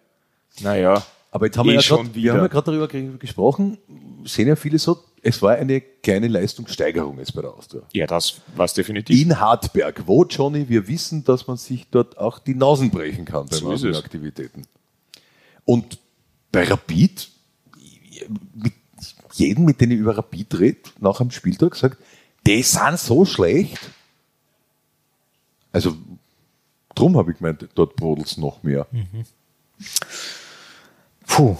naja, 0.59 1.03
Aber 1.33 1.45
jetzt 1.45 1.57
haben 1.57 1.67
wir 1.67 1.73
Eh 1.73 1.77
ja 1.77 1.81
wir 2.13 2.41
ja 2.43 2.47
gerade 2.47 2.65
darüber 2.65 2.87
ge- 2.87 3.17
gesprochen, 3.17 3.77
sehen 4.25 4.47
ja 4.49 4.55
viele 4.57 4.77
so, 4.77 4.99
es 5.21 5.41
war 5.41 5.55
eine 5.55 5.79
kleine 5.79 6.27
Leistungssteigerung 6.27 7.17
jetzt 7.19 7.33
bei 7.33 7.41
der 7.41 7.53
Austria. 7.53 7.83
Ja, 7.93 8.05
das 8.05 8.41
war 8.55 8.65
es 8.65 8.73
definitiv. 8.73 9.19
In 9.19 9.39
Hartberg, 9.39 10.03
wo, 10.07 10.25
Johnny, 10.25 10.67
wir 10.67 10.87
wissen, 10.87 11.23
dass 11.23 11.47
man 11.47 11.57
sich 11.57 11.87
dort 11.89 12.17
auch 12.17 12.39
die 12.39 12.53
Nasen 12.55 12.89
brechen 12.91 13.23
kann 13.25 13.45
bei 13.45 13.55
So. 13.55 13.99
Aktivitäten. 13.99 14.63
Und 15.63 15.99
bei 16.51 16.63
Rapid, 16.65 17.29
mit 18.55 18.73
jedem, 19.33 19.63
mit 19.65 19.79
dem 19.79 19.91
ich 19.91 19.99
über 19.99 20.17
Rapid 20.17 20.59
rede, 20.59 20.79
nach 20.99 21.19
dem 21.19 21.31
Spieltag 21.31 21.75
sagt, 21.75 21.97
die 22.45 22.61
sind 22.63 22.99
so 22.99 23.23
schlecht. 23.23 23.79
Also, 25.71 25.95
drum 26.93 27.15
habe 27.15 27.31
ich 27.31 27.37
gemeint, 27.37 27.69
dort 27.75 27.95
brodelt 27.95 28.27
es 28.27 28.37
noch 28.37 28.63
mehr. 28.63 28.85
Puh, 31.31 31.57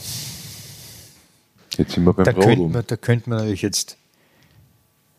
Jetzt 1.77 1.93
sind 1.93 2.03
wir 2.03 2.13
beim 2.13 2.25
da 2.25 2.33
könnte, 2.33 2.67
man, 2.67 2.83
da 2.85 2.97
könnte 2.97 3.29
man 3.29 3.39
natürlich 3.39 3.61
jetzt 3.61 3.97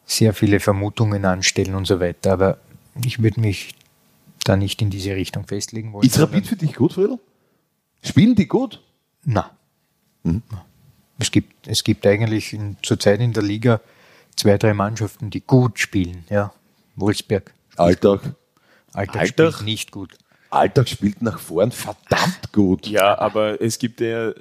sehr 0.05 0.35
viele 0.35 0.61
Vermutungen 0.61 1.25
anstellen 1.25 1.75
und 1.75 1.87
so 1.87 2.01
weiter, 2.01 2.33
aber 2.33 2.59
ich 3.05 3.23
würde 3.23 3.41
mich 3.41 3.75
da 4.45 4.57
nicht 4.57 4.83
in 4.83 4.91
diese 4.91 5.15
Richtung 5.15 5.47
festlegen 5.47 5.93
wollen. 5.93 6.07
Ist 6.07 6.19
Rapid 6.19 6.47
für 6.47 6.57
dich 6.57 6.75
gut, 6.75 6.93
Friedel? 6.93 7.19
Spielen 8.03 8.35
die 8.35 8.47
gut? 8.47 8.83
Na. 9.25 9.51
Es, 11.19 11.31
gibt, 11.31 11.67
es 11.67 11.85
gibt 11.85 12.07
eigentlich 12.07 12.53
in, 12.53 12.77
zurzeit 12.83 13.21
in 13.21 13.33
der 13.33 13.43
Liga 13.43 13.81
zwei, 14.37 14.59
drei 14.59 14.75
Mannschaften, 14.75 15.31
die 15.31 15.41
gut 15.41 15.79
spielen. 15.79 16.25
Ja. 16.29 16.53
Wolfsberg. 16.97 17.55
Alltag. 17.77 18.35
Alltag, 18.93 19.17
Alltag? 19.17 19.53
spielt 19.55 19.63
nicht 19.63 19.91
gut. 19.93 20.19
Alltag 20.53 20.89
spielt 20.89 21.23
nach 21.23 21.39
vorn 21.39 21.73
verdammt 21.73 22.53
gut. 22.53 22.87
Ja, 22.87 23.19
aber 23.19 23.61
es 23.61 23.79
gibt 23.79 24.01
ja, 24.01 24.33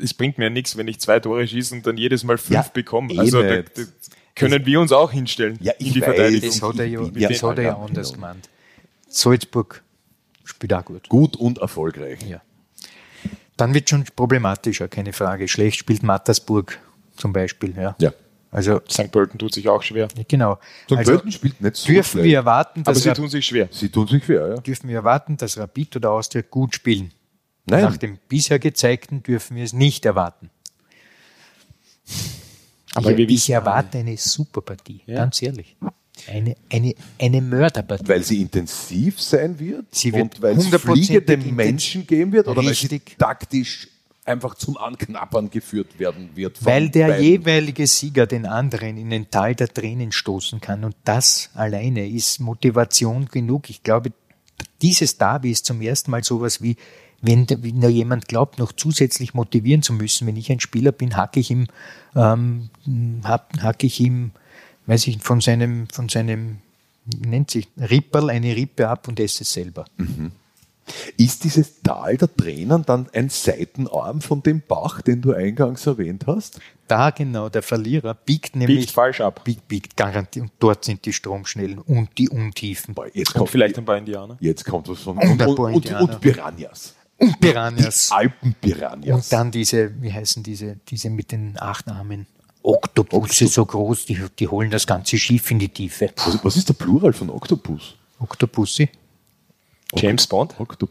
es 0.00 0.14
bringt 0.14 0.38
mir 0.38 0.44
ja 0.44 0.50
nichts, 0.50 0.76
wenn 0.76 0.88
ich 0.88 1.00
zwei 1.00 1.20
Tore 1.20 1.46
schieße 1.46 1.74
und 1.74 1.86
dann 1.86 1.96
jedes 1.96 2.24
Mal 2.24 2.38
fünf 2.38 2.50
Ja, 2.50 2.66
bekomme. 2.72 3.12
eh 3.12 3.18
Also 3.18 3.42
da, 3.42 3.62
da 3.62 3.82
können 4.34 4.64
wir 4.66 4.80
uns 4.80 4.92
auch 4.92 5.12
hinstellen 5.12 5.58
Ja, 5.60 5.72
ich 5.78 5.88
in 5.88 5.92
die 5.94 6.00
weiß. 6.00 6.06
Verteidigung. 6.08 6.48
Das 6.50 6.62
hat 6.62 6.78
er 6.78 6.86
ja, 6.86 7.00
ja 7.14 7.28
das 7.28 7.42
hat 7.42 7.58
er 7.58 7.64
ja 7.64 7.76
anders 7.76 8.12
genau. 8.12 8.26
gemeint. 8.28 8.48
Salzburg 9.08 9.82
spielt 10.44 10.72
auch 10.72 10.84
gut. 10.84 11.08
Gut 11.08 11.36
und 11.36 11.58
erfolgreich. 11.58 12.20
Ja. 12.26 12.40
Dann 13.56 13.74
wird 13.74 13.90
schon 13.90 14.04
problematischer, 14.16 14.88
keine 14.88 15.12
Frage. 15.12 15.46
Schlecht 15.48 15.78
spielt 15.78 16.02
Mattersburg 16.02 16.78
zum 17.16 17.32
Beispiel. 17.32 17.74
Ja. 17.76 17.94
Ja. 17.98 18.12
Also, 18.52 18.80
St. 18.88 19.10
Pölten 19.10 19.38
tut 19.38 19.52
sich 19.54 19.66
auch 19.68 19.82
schwer. 19.82 20.06
genau. 20.28 20.58
St. 20.84 20.92
Also, 20.92 21.12
Pölten 21.12 21.32
spielt 21.32 21.60
nicht 21.60 21.74
so 21.76 21.86
dürfen 21.88 22.10
schlecht. 22.10 22.24
wir 22.26 22.36
erwarten, 22.36 22.80
Aber 22.82 22.92
dass 22.92 23.02
sie 23.02 23.08
Rap- 23.08 23.16
tun 23.16 23.28
sich 23.30 23.44
schwer. 23.46 23.68
Sie 23.72 23.88
tun 23.88 24.06
sich 24.06 24.24
schwer, 24.24 24.48
ja. 24.48 24.54
dürfen 24.56 24.88
wir 24.88 24.96
erwarten, 24.96 25.36
dass 25.38 25.56
Rapid 25.58 25.96
oder 25.96 26.10
Austria 26.12 26.42
gut 26.48 26.74
spielen. 26.74 27.12
Nein. 27.64 27.82
Nach 27.84 27.96
dem 27.96 28.18
bisher 28.28 28.58
gezeigten 28.58 29.22
dürfen 29.22 29.56
wir 29.56 29.64
es 29.64 29.72
nicht 29.72 30.04
erwarten. 30.04 30.50
Aber 32.94 33.10
ich, 33.12 33.16
wir 33.16 33.24
ich 33.28 33.34
wissen 33.36 33.52
erwarte 33.52 33.98
eine 33.98 34.16
super 34.16 34.60
Partie, 34.60 35.00
Ja. 35.06 35.16
ganz 35.16 35.40
ehrlich. 35.40 35.76
Eine, 36.30 36.54
eine, 36.70 36.94
eine 37.18 37.40
Mörderpartie. 37.40 38.06
Weil 38.06 38.22
sie 38.22 38.42
intensiv 38.42 39.18
sein 39.20 39.58
wird 39.58 39.86
Sie 39.94 40.12
wird 40.12 40.34
und 40.34 40.42
weil 40.42 40.58
es 40.58 40.66
fliegende 40.68 41.36
Menschen 41.38 42.06
geben 42.06 42.32
wird 42.32 42.48
oder 42.48 42.62
weil 42.62 42.74
sie 42.74 42.88
Richtig. 42.88 43.16
taktisch 43.18 43.88
einfach 44.24 44.54
zum 44.54 44.76
Anknappern 44.76 45.50
geführt 45.50 45.98
werden 45.98 46.30
wird. 46.34 46.64
Weil 46.64 46.90
der 46.90 47.08
beiden. 47.08 47.24
jeweilige 47.24 47.86
Sieger 47.86 48.26
den 48.26 48.46
anderen 48.46 48.96
in 48.96 49.10
den 49.10 49.30
Tal 49.30 49.54
der 49.54 49.68
Tränen 49.68 50.12
stoßen 50.12 50.60
kann. 50.60 50.84
Und 50.84 50.94
das 51.04 51.50
alleine 51.54 52.08
ist 52.08 52.40
Motivation 52.40 53.26
genug. 53.26 53.68
Ich 53.68 53.82
glaube, 53.82 54.12
dieses 54.80 55.18
Derby 55.18 55.50
ist 55.50 55.66
zum 55.66 55.80
ersten 55.80 56.10
Mal 56.10 56.22
sowas 56.22 56.62
wie, 56.62 56.76
wenn, 57.20 57.46
wenn 57.48 57.80
da 57.80 57.88
jemand 57.88 58.28
glaubt, 58.28 58.58
noch 58.58 58.72
zusätzlich 58.72 59.34
motivieren 59.34 59.82
zu 59.82 59.92
müssen. 59.92 60.26
Wenn 60.26 60.36
ich 60.36 60.50
ein 60.50 60.60
Spieler 60.60 60.92
bin, 60.92 61.16
hacke 61.16 61.40
ich 61.40 61.50
ihm, 61.50 61.66
ähm, 62.14 62.70
hacke 63.24 63.86
ich 63.86 64.00
ihm, 64.00 64.32
weiß 64.86 65.06
ich, 65.06 65.18
von 65.18 65.40
seinem, 65.40 65.88
von 65.88 66.08
seinem, 66.08 66.58
nennt 67.04 67.50
sich, 67.50 67.68
Ripperl 67.76 68.30
eine 68.30 68.54
Rippe 68.54 68.88
ab 68.88 69.08
und 69.08 69.20
esse 69.20 69.42
es 69.42 69.52
selber. 69.52 69.84
Ist 71.16 71.44
dieses 71.44 71.82
Tal 71.82 72.16
der 72.16 72.34
Tränen 72.34 72.84
dann 72.84 73.08
ein 73.12 73.28
Seitenarm 73.28 74.20
von 74.20 74.42
dem 74.42 74.60
Bach, 74.66 75.00
den 75.02 75.22
du 75.22 75.32
eingangs 75.32 75.86
erwähnt 75.86 76.26
hast? 76.26 76.60
Da 76.88 77.10
genau, 77.10 77.48
der 77.48 77.62
Verlierer 77.62 78.14
biegt 78.14 78.54
nämlich, 78.56 78.80
Biegt 78.80 78.90
falsch 78.90 79.20
ab. 79.20 79.42
biegt, 79.44 79.66
biegt 79.68 79.96
garantiert, 79.96 80.44
und 80.44 80.52
dort 80.58 80.84
sind 80.84 81.04
die 81.06 81.12
Stromschnellen 81.12 81.78
und 81.78 82.10
die 82.18 82.28
Untiefen. 82.28 82.94
Boah, 82.94 83.06
jetzt, 83.12 83.28
Und 83.34 83.38
kommt, 83.38 83.50
vielleicht 83.50 83.78
ein 83.78 83.84
paar 83.84 83.96
Indianer. 83.96 84.36
jetzt 84.40 84.64
kommt 84.64 84.88
was 84.88 85.00
von. 85.00 85.16
Und 85.16 85.24
Und, 85.30 85.42
ein 85.42 85.48
und, 85.48 85.56
paar 85.56 85.66
und, 85.66 85.74
Indianer. 85.74 86.02
und 86.02 86.20
Piranhas. 86.20 86.94
Und 87.18 87.40
Piranhas. 87.40 88.10
Alpenpiranhas. 88.10 89.14
Und 89.14 89.32
dann 89.32 89.50
diese, 89.50 90.02
wie 90.02 90.12
heißen 90.12 90.42
diese, 90.42 90.76
diese 90.88 91.08
mit 91.08 91.32
den 91.32 91.56
acht 91.58 91.88
Armen? 91.88 92.26
Oktopusse 92.64 93.48
so 93.48 93.64
groß, 93.66 94.06
die, 94.06 94.18
die 94.38 94.46
holen 94.48 94.70
das 94.70 94.86
ganze 94.86 95.18
Schiff 95.18 95.50
in 95.50 95.58
die 95.58 95.68
Tiefe. 95.68 96.10
was, 96.16 96.44
was 96.44 96.56
ist 96.56 96.68
der 96.68 96.74
Plural 96.74 97.12
von 97.12 97.30
Oktopus? 97.30 97.94
Oktopussi? 98.20 98.88
James 99.94 100.26
Bond. 100.26 100.54
Oktop 100.58 100.90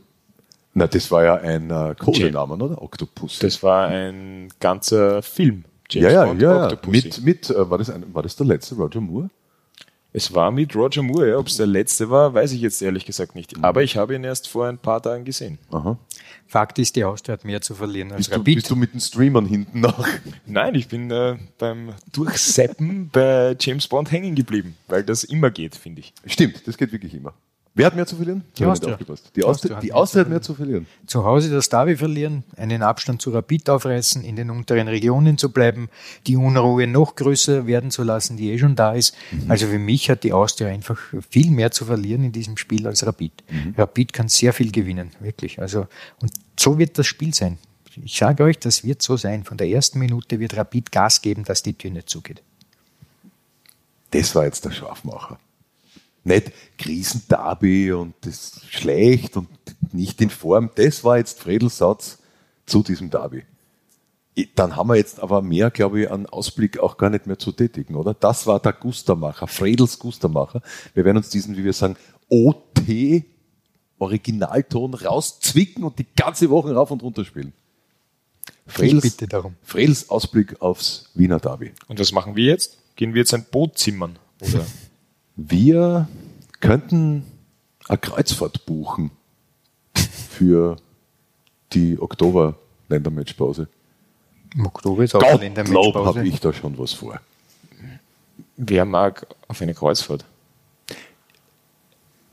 Na, 0.73 0.87
das 0.87 1.09
war 1.11 1.23
ja 1.23 1.35
ein 1.35 1.69
äh, 1.69 1.95
Codename, 1.97 2.55
oder? 2.55 2.81
Oktopus. 2.81 3.39
Das 3.39 3.61
war 3.63 3.87
ein 3.87 4.49
ganzer 4.59 5.21
Film. 5.21 5.65
ja, 5.89 6.09
ja, 6.09 6.25
Bond, 6.25 6.41
ja, 6.41 6.51
ja. 6.51 6.63
Octopussy. 6.65 6.91
Mit, 6.91 7.23
mit 7.23 7.49
äh, 7.49 7.69
war, 7.69 7.77
das 7.77 7.89
ein, 7.89 8.13
war 8.13 8.23
das 8.23 8.35
der 8.35 8.45
letzte 8.45 8.75
Roger 8.75 9.01
Moore? 9.01 9.29
Es 10.13 10.33
war 10.33 10.51
mit 10.51 10.75
Roger 10.75 11.03
Moore, 11.03 11.29
ja. 11.29 11.37
Ob 11.37 11.47
es 11.47 11.57
der 11.57 11.67
letzte 11.67 12.09
war, 12.09 12.33
weiß 12.33 12.51
ich 12.51 12.61
jetzt 12.61 12.81
ehrlich 12.81 13.05
gesagt 13.05 13.33
nicht. 13.35 13.57
Mhm. 13.57 13.63
Aber 13.63 13.81
ich 13.81 13.95
habe 13.95 14.13
ihn 14.13 14.23
erst 14.23 14.49
vor 14.49 14.67
ein 14.67 14.77
paar 14.77 15.01
Tagen 15.01 15.23
gesehen. 15.23 15.57
Aha. 15.71 15.97
Fakt 16.47 16.79
ist, 16.79 16.97
die 16.97 17.05
Austria 17.05 17.33
hat 17.33 17.45
mehr 17.45 17.61
zu 17.61 17.75
verlieren 17.75 18.11
als 18.11 18.17
Bist 18.17 18.31
du, 18.31 18.35
Rapid. 18.35 18.55
bist 18.55 18.69
du 18.69 18.75
mit 18.75 18.93
den 18.93 18.99
Streamern 18.99 19.45
hinten 19.45 19.79
nach? 19.79 20.05
Nein, 20.45 20.75
ich 20.75 20.89
bin 20.89 21.09
äh, 21.11 21.37
beim 21.57 21.93
Durchseppen 22.11 23.09
bei 23.09 23.55
James 23.57 23.87
Bond 23.87 24.11
hängen 24.11 24.35
geblieben, 24.35 24.75
weil 24.89 25.03
das 25.03 25.23
immer 25.23 25.49
geht, 25.49 25.75
finde 25.75 26.01
ich. 26.01 26.13
Stimmt, 26.25 26.67
das 26.67 26.75
geht 26.77 26.91
wirklich 26.91 27.13
immer. 27.13 27.33
Wer 27.73 27.85
hat 27.85 27.95
mehr 27.95 28.05
zu 28.05 28.17
verlieren? 28.17 28.43
Die 28.57 28.65
Austria. 28.65 28.99
Die 29.33 29.43
Austria, 29.45 29.79
die 29.79 29.93
Austria 29.93 30.21
hat 30.21 30.29
mehr 30.29 30.41
zu 30.41 30.53
verlieren. 30.53 30.87
zu 31.07 31.23
Hause 31.23 31.49
das 31.49 31.69
Derby 31.69 31.95
verlieren, 31.95 32.43
einen 32.57 32.83
Abstand 32.83 33.21
zu 33.21 33.29
Rapid 33.29 33.69
aufreißen, 33.69 34.25
in 34.25 34.35
den 34.35 34.49
unteren 34.49 34.89
Regionen 34.89 35.37
zu 35.37 35.51
bleiben, 35.53 35.89
die 36.27 36.35
Unruhe 36.35 36.85
noch 36.85 37.15
größer 37.15 37.67
werden 37.67 37.89
zu 37.89 38.03
lassen, 38.03 38.35
die 38.35 38.51
eh 38.51 38.57
schon 38.59 38.75
da 38.75 38.93
ist. 38.93 39.15
Also 39.47 39.67
für 39.67 39.79
mich 39.79 40.09
hat 40.09 40.25
die 40.25 40.33
Austria 40.33 40.67
einfach 40.67 40.99
viel 41.29 41.49
mehr 41.49 41.71
zu 41.71 41.85
verlieren 41.85 42.25
in 42.25 42.33
diesem 42.33 42.57
Spiel 42.57 42.85
als 42.87 43.05
Rapid. 43.05 43.31
Rapid 43.77 44.11
kann 44.11 44.27
sehr 44.27 44.51
viel 44.51 44.71
gewinnen, 44.73 45.11
wirklich. 45.21 45.61
Also, 45.61 45.87
und 46.21 46.33
so 46.59 46.77
wird 46.77 46.97
das 46.97 47.07
Spiel 47.07 47.33
sein. 47.33 47.57
Ich 48.03 48.17
sage 48.17 48.43
euch, 48.43 48.59
das 48.59 48.83
wird 48.83 49.01
so 49.01 49.15
sein. 49.15 49.45
Von 49.45 49.57
der 49.57 49.67
ersten 49.67 49.99
Minute 49.99 50.39
wird 50.39 50.57
Rapid 50.57 50.91
Gas 50.91 51.21
geben, 51.21 51.45
dass 51.45 51.63
die 51.63 51.73
Tür 51.73 51.91
nicht 51.91 52.09
zugeht. 52.09 52.41
Das 54.11 54.35
war 54.35 54.43
jetzt 54.43 54.65
der 54.65 54.71
Scharfmacher. 54.71 55.39
Nicht 56.23 56.51
Krisenderby 56.77 57.91
und 57.93 58.13
das 58.21 58.33
ist 58.33 58.65
schlecht 58.71 59.37
und 59.37 59.49
nicht 59.91 60.21
in 60.21 60.29
Form. 60.29 60.69
Das 60.75 61.03
war 61.03 61.17
jetzt 61.17 61.39
Fredels 61.39 61.77
Satz 61.77 62.19
zu 62.65 62.83
diesem 62.83 63.09
Derby. 63.09 63.43
Dann 64.55 64.75
haben 64.75 64.89
wir 64.89 64.95
jetzt 64.95 65.19
aber 65.19 65.41
mehr, 65.41 65.71
glaube 65.71 66.01
ich, 66.01 66.11
an 66.11 66.25
Ausblick 66.25 66.79
auch 66.79 66.97
gar 66.97 67.09
nicht 67.09 67.27
mehr 67.27 67.37
zu 67.37 67.51
tätigen, 67.51 67.95
oder? 67.95 68.13
Das 68.13 68.47
war 68.47 68.59
der 68.59 68.73
Gustermacher, 68.73 69.47
Fredels 69.47 69.99
Gustermacher. 69.99 70.61
Wir 70.93 71.03
werden 71.03 71.17
uns 71.17 71.29
diesen, 71.29 71.57
wie 71.57 71.65
wir 71.65 71.73
sagen, 71.73 71.97
OT 72.29 73.25
Originalton 73.99 74.95
rauszwicken 74.95 75.83
und 75.83 75.99
die 75.99 76.07
ganze 76.15 76.49
Woche 76.49 76.73
rauf 76.73 76.91
und 76.91 77.03
runter 77.03 77.23
spielen. 77.23 77.53
Fredels, 78.65 79.03
bitte 79.03 79.27
darum. 79.27 79.55
Fredels 79.61 80.09
Ausblick 80.09 80.61
aufs 80.61 81.09
Wiener 81.13 81.39
Derby. 81.39 81.71
Und 81.87 81.99
was 81.99 82.11
machen 82.11 82.35
wir 82.35 82.45
jetzt? 82.45 82.77
Gehen 82.95 83.13
wir 83.13 83.19
jetzt 83.19 83.33
ein 83.33 83.45
Boot 83.51 83.77
zimmern? 83.77 84.17
Oder? 84.39 84.65
Wir 85.35 86.07
könnten 86.59 87.25
eine 87.87 87.97
Kreuzfahrt 87.97 88.65
buchen 88.65 89.11
für 89.95 90.77
die 91.73 91.99
Oktober-Ländermatchpause. 91.99 93.67
Im 94.53 94.65
Oktober 94.65 95.03
ist 95.03 95.15
auch 95.15 95.19
Gottlob 95.19 95.39
Kalendermatchpause. 95.39 96.05
habe 96.05 96.27
ich 96.27 96.39
da 96.39 96.53
schon 96.53 96.77
was 96.77 96.93
vor. 96.93 97.19
Wer 98.57 98.85
mag 98.85 99.25
auf 99.47 99.61
eine 99.61 99.73
Kreuzfahrt? 99.73 100.25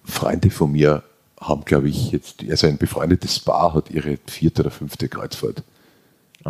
Freunde 0.04 0.50
von 0.50 0.72
mir 0.72 1.04
haben, 1.40 1.64
glaube 1.64 1.88
ich, 1.88 2.10
jetzt, 2.10 2.42
also 2.48 2.66
ein 2.66 2.78
befreundetes 2.78 3.38
Paar 3.40 3.74
hat 3.74 3.90
ihre 3.90 4.18
vierte 4.26 4.62
oder 4.62 4.70
fünfte 4.70 5.08
Kreuzfahrt. 5.08 5.62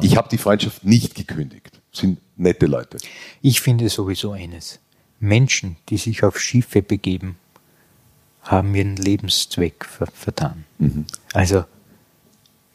Ich 0.01 0.17
habe 0.17 0.29
die 0.29 0.39
Freundschaft 0.39 0.85
nicht 0.85 1.15
gekündigt. 1.15 1.81
Sind 1.93 2.21
nette 2.37 2.67
Leute. 2.67 2.99
Ich 3.43 3.61
finde 3.61 3.89
sowieso 3.89 4.33
eines. 4.33 4.79
Menschen, 5.21 5.77
die 5.89 5.97
sich 5.97 6.23
auf 6.23 6.39
Schiffe 6.39 6.83
begeben, 6.83 7.37
haben 8.43 8.75
ihren 8.75 8.97
Lebenszweck 8.97 9.85
ver 9.85 10.07
vertan. 10.07 10.65
Also 11.33 11.65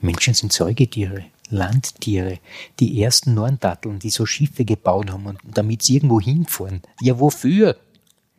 Menschen 0.01 0.33
sind 0.33 0.51
Säugetiere, 0.53 1.25
Landtiere, 1.49 2.39
die 2.79 3.01
ersten 3.01 3.33
Norndatteln, 3.33 3.99
die 3.99 4.09
so 4.09 4.25
Schiffe 4.25 4.65
gebaut 4.65 5.11
haben 5.11 5.25
und 5.25 5.39
damit 5.45 5.81
sie 5.83 5.95
irgendwo 5.95 6.19
hinfahren. 6.19 6.81
Ja, 7.01 7.17
wofür? 7.19 7.77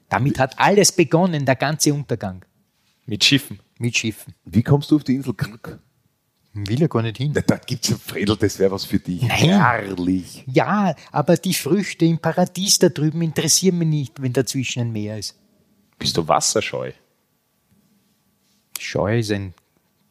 Damit 0.08 0.38
hat 0.38 0.58
alles 0.58 0.92
begonnen, 0.92 1.44
der 1.46 1.56
ganze 1.56 1.92
Untergang 1.92 2.44
Mit 3.06 3.24
Schiffen. 3.24 3.58
mit 3.78 3.96
Schiffen. 3.96 4.34
Wie 4.44 4.62
kommst 4.62 4.90
du 4.90 4.96
auf 4.96 5.04
die 5.04 5.14
Insel 5.16 5.34
Krk? 5.34 5.78
Will 6.54 6.80
ja 6.80 6.86
gar 6.86 7.02
nicht 7.02 7.16
hin. 7.16 7.32
Na, 7.34 7.40
Da 7.40 7.56
gibt's 7.56 7.90
ein 7.90 7.98
Fredel, 7.98 8.36
das 8.36 8.58
wäre 8.60 8.70
was 8.70 8.84
für 8.84 8.98
dich. 9.00 9.22
Nein. 9.22 9.30
Herrlich. 9.38 10.44
Ja, 10.46 10.94
aber 11.10 11.36
die 11.36 11.52
Früchte 11.54 12.04
im 12.04 12.18
Paradies 12.18 12.78
da 12.78 12.88
drüben 12.88 13.22
interessieren 13.22 13.78
mich 13.78 13.88
nicht, 13.88 14.22
wenn 14.22 14.32
dazwischen 14.32 14.82
ein 14.82 14.92
Meer 14.92 15.18
ist. 15.18 15.34
Bist 15.98 16.16
du 16.16 16.26
wasserscheu? 16.28 16.92
Scheu 18.78 19.18
ist 19.18 19.30
ein 19.32 19.54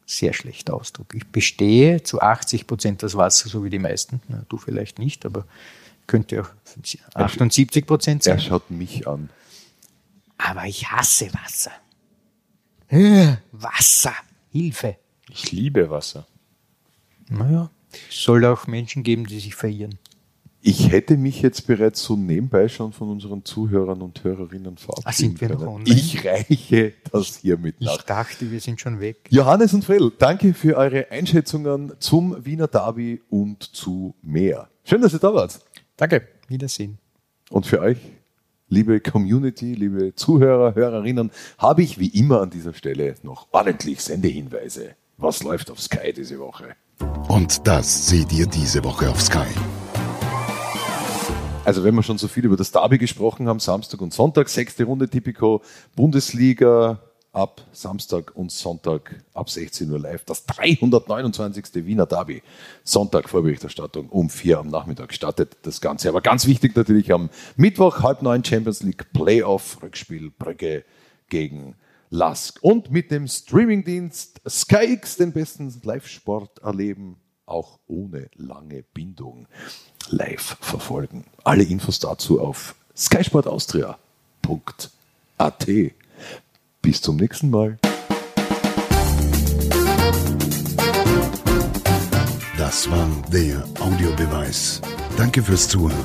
sehr 0.06 0.32
schlechter 0.34 0.74
Ausdruck. 0.74 1.14
Ich 1.14 1.26
bestehe 1.26 2.02
zu 2.02 2.20
80 2.20 2.66
Prozent 2.66 3.02
aus 3.04 3.16
Wasser, 3.16 3.48
so 3.48 3.64
wie 3.64 3.70
die 3.70 3.78
meisten. 3.78 4.20
Na, 4.28 4.44
du 4.48 4.58
vielleicht 4.58 4.98
nicht, 4.98 5.24
aber 5.24 5.46
könnte 6.06 6.42
auch 6.42 6.50
78 7.14 7.86
Prozent 7.86 8.26
Er 8.26 8.34
sein. 8.38 8.46
schaut 8.46 8.70
mich 8.70 9.06
an. 9.08 9.30
Aber 10.36 10.66
ich 10.66 10.90
hasse 10.90 11.32
Wasser. 11.32 11.70
Äh, 12.88 13.36
Wasser, 13.52 14.12
Hilfe. 14.52 14.96
Ich 15.30 15.50
liebe 15.52 15.88
Wasser. 15.88 16.26
Naja, 17.28 17.70
es 18.10 18.22
soll 18.22 18.44
auch 18.44 18.66
Menschen 18.66 19.02
geben, 19.02 19.26
die 19.26 19.38
sich 19.40 19.54
verirren. 19.54 19.98
Ich 20.66 20.90
hätte 20.90 21.18
mich 21.18 21.42
jetzt 21.42 21.66
bereits 21.66 22.02
so 22.02 22.16
nebenbei 22.16 22.68
schon 22.68 22.92
von 22.94 23.10
unseren 23.10 23.44
Zuhörern 23.44 24.00
und 24.00 24.24
Hörerinnen 24.24 24.78
verabschieden 24.78 25.04
Ah, 25.08 25.12
sind 25.12 25.40
wir 25.42 25.48
noch 25.50 25.60
online? 25.66 25.90
Ich 25.94 26.24
reiche 26.24 26.94
das 27.12 27.36
hiermit 27.36 27.76
Ich 27.80 27.86
nach. 27.86 28.02
dachte, 28.02 28.50
wir 28.50 28.60
sind 28.60 28.80
schon 28.80 28.98
weg. 28.98 29.18
Johannes 29.28 29.74
und 29.74 29.84
Fredel, 29.84 30.10
danke 30.18 30.54
für 30.54 30.76
eure 30.78 31.10
Einschätzungen 31.10 31.92
zum 31.98 32.42
Wiener 32.46 32.66
Derby 32.66 33.20
und 33.28 33.62
zu 33.62 34.14
mehr. 34.22 34.70
Schön, 34.84 35.02
dass 35.02 35.12
ihr 35.12 35.18
da 35.18 35.34
wart. 35.34 35.60
Danke. 35.98 36.26
Wiedersehen. 36.48 36.96
Und 37.50 37.66
für 37.66 37.80
euch, 37.80 37.98
liebe 38.68 39.00
Community, 39.00 39.74
liebe 39.74 40.14
Zuhörer, 40.14 40.74
Hörerinnen, 40.74 41.30
habe 41.58 41.82
ich 41.82 41.98
wie 41.98 42.08
immer 42.08 42.40
an 42.40 42.48
dieser 42.48 42.72
Stelle 42.72 43.16
noch 43.22 43.48
ordentlich 43.52 44.00
Sendehinweise. 44.00 44.94
Was 45.18 45.42
läuft 45.42 45.70
auf 45.70 45.78
Sky 45.80 46.12
diese 46.14 46.38
Woche? 46.38 46.74
Und 47.28 47.66
das 47.66 48.08
seht 48.08 48.32
ihr 48.32 48.46
diese 48.46 48.84
Woche 48.84 49.10
auf 49.10 49.20
Sky. 49.20 49.46
Also 51.64 51.82
wenn 51.82 51.94
wir 51.94 52.02
schon 52.02 52.18
so 52.18 52.28
viel 52.28 52.44
über 52.44 52.56
das 52.56 52.72
Derby 52.72 52.98
gesprochen 52.98 53.48
haben, 53.48 53.58
Samstag 53.58 54.00
und 54.02 54.12
Sonntag, 54.12 54.48
sechste 54.48 54.84
Runde 54.84 55.08
Tipico, 55.08 55.62
Bundesliga 55.96 57.00
ab 57.32 57.62
Samstag 57.72 58.36
und 58.36 58.52
Sonntag 58.52 59.22
ab 59.34 59.50
16 59.50 59.90
Uhr 59.90 59.98
live. 59.98 60.24
Das 60.24 60.46
329. 60.46 61.84
Wiener 61.86 62.06
Derby. 62.06 62.42
Sonntag 62.84 63.28
Vorberichterstattung 63.28 64.08
um 64.08 64.30
vier 64.30 64.58
am 64.58 64.68
Nachmittag 64.68 65.12
startet 65.12 65.56
das 65.62 65.80
Ganze. 65.80 66.08
Aber 66.08 66.20
ganz 66.20 66.46
wichtig 66.46 66.76
natürlich 66.76 67.12
am 67.12 67.30
Mittwoch 67.56 68.02
halb 68.02 68.22
neun 68.22 68.44
Champions 68.44 68.82
League 68.82 69.12
Playoff 69.12 69.78
Rückspiel 69.82 70.30
Brügge 70.30 70.84
gegen 71.28 71.74
Lask. 72.10 72.58
Und 72.62 72.90
mit 72.90 73.10
dem 73.10 73.26
Streamingdienst 73.26 74.40
SkyX 74.48 75.16
den 75.16 75.32
besten 75.32 75.74
Live-Sport 75.82 76.60
erleben, 76.60 77.16
auch 77.46 77.78
ohne 77.86 78.28
lange 78.36 78.84
Bindung 78.94 79.46
live 80.08 80.56
verfolgen. 80.60 81.24
Alle 81.42 81.64
Infos 81.64 81.98
dazu 81.98 82.40
auf 82.40 82.74
skysportaustria.at. 82.96 85.66
Bis 86.82 87.00
zum 87.00 87.16
nächsten 87.16 87.50
Mal. 87.50 87.78
Das 92.56 92.88
war 92.90 93.08
der 93.32 93.64
Audiobeweis. 93.80 94.80
Danke 95.16 95.42
fürs 95.42 95.68
Zuhören. 95.68 96.04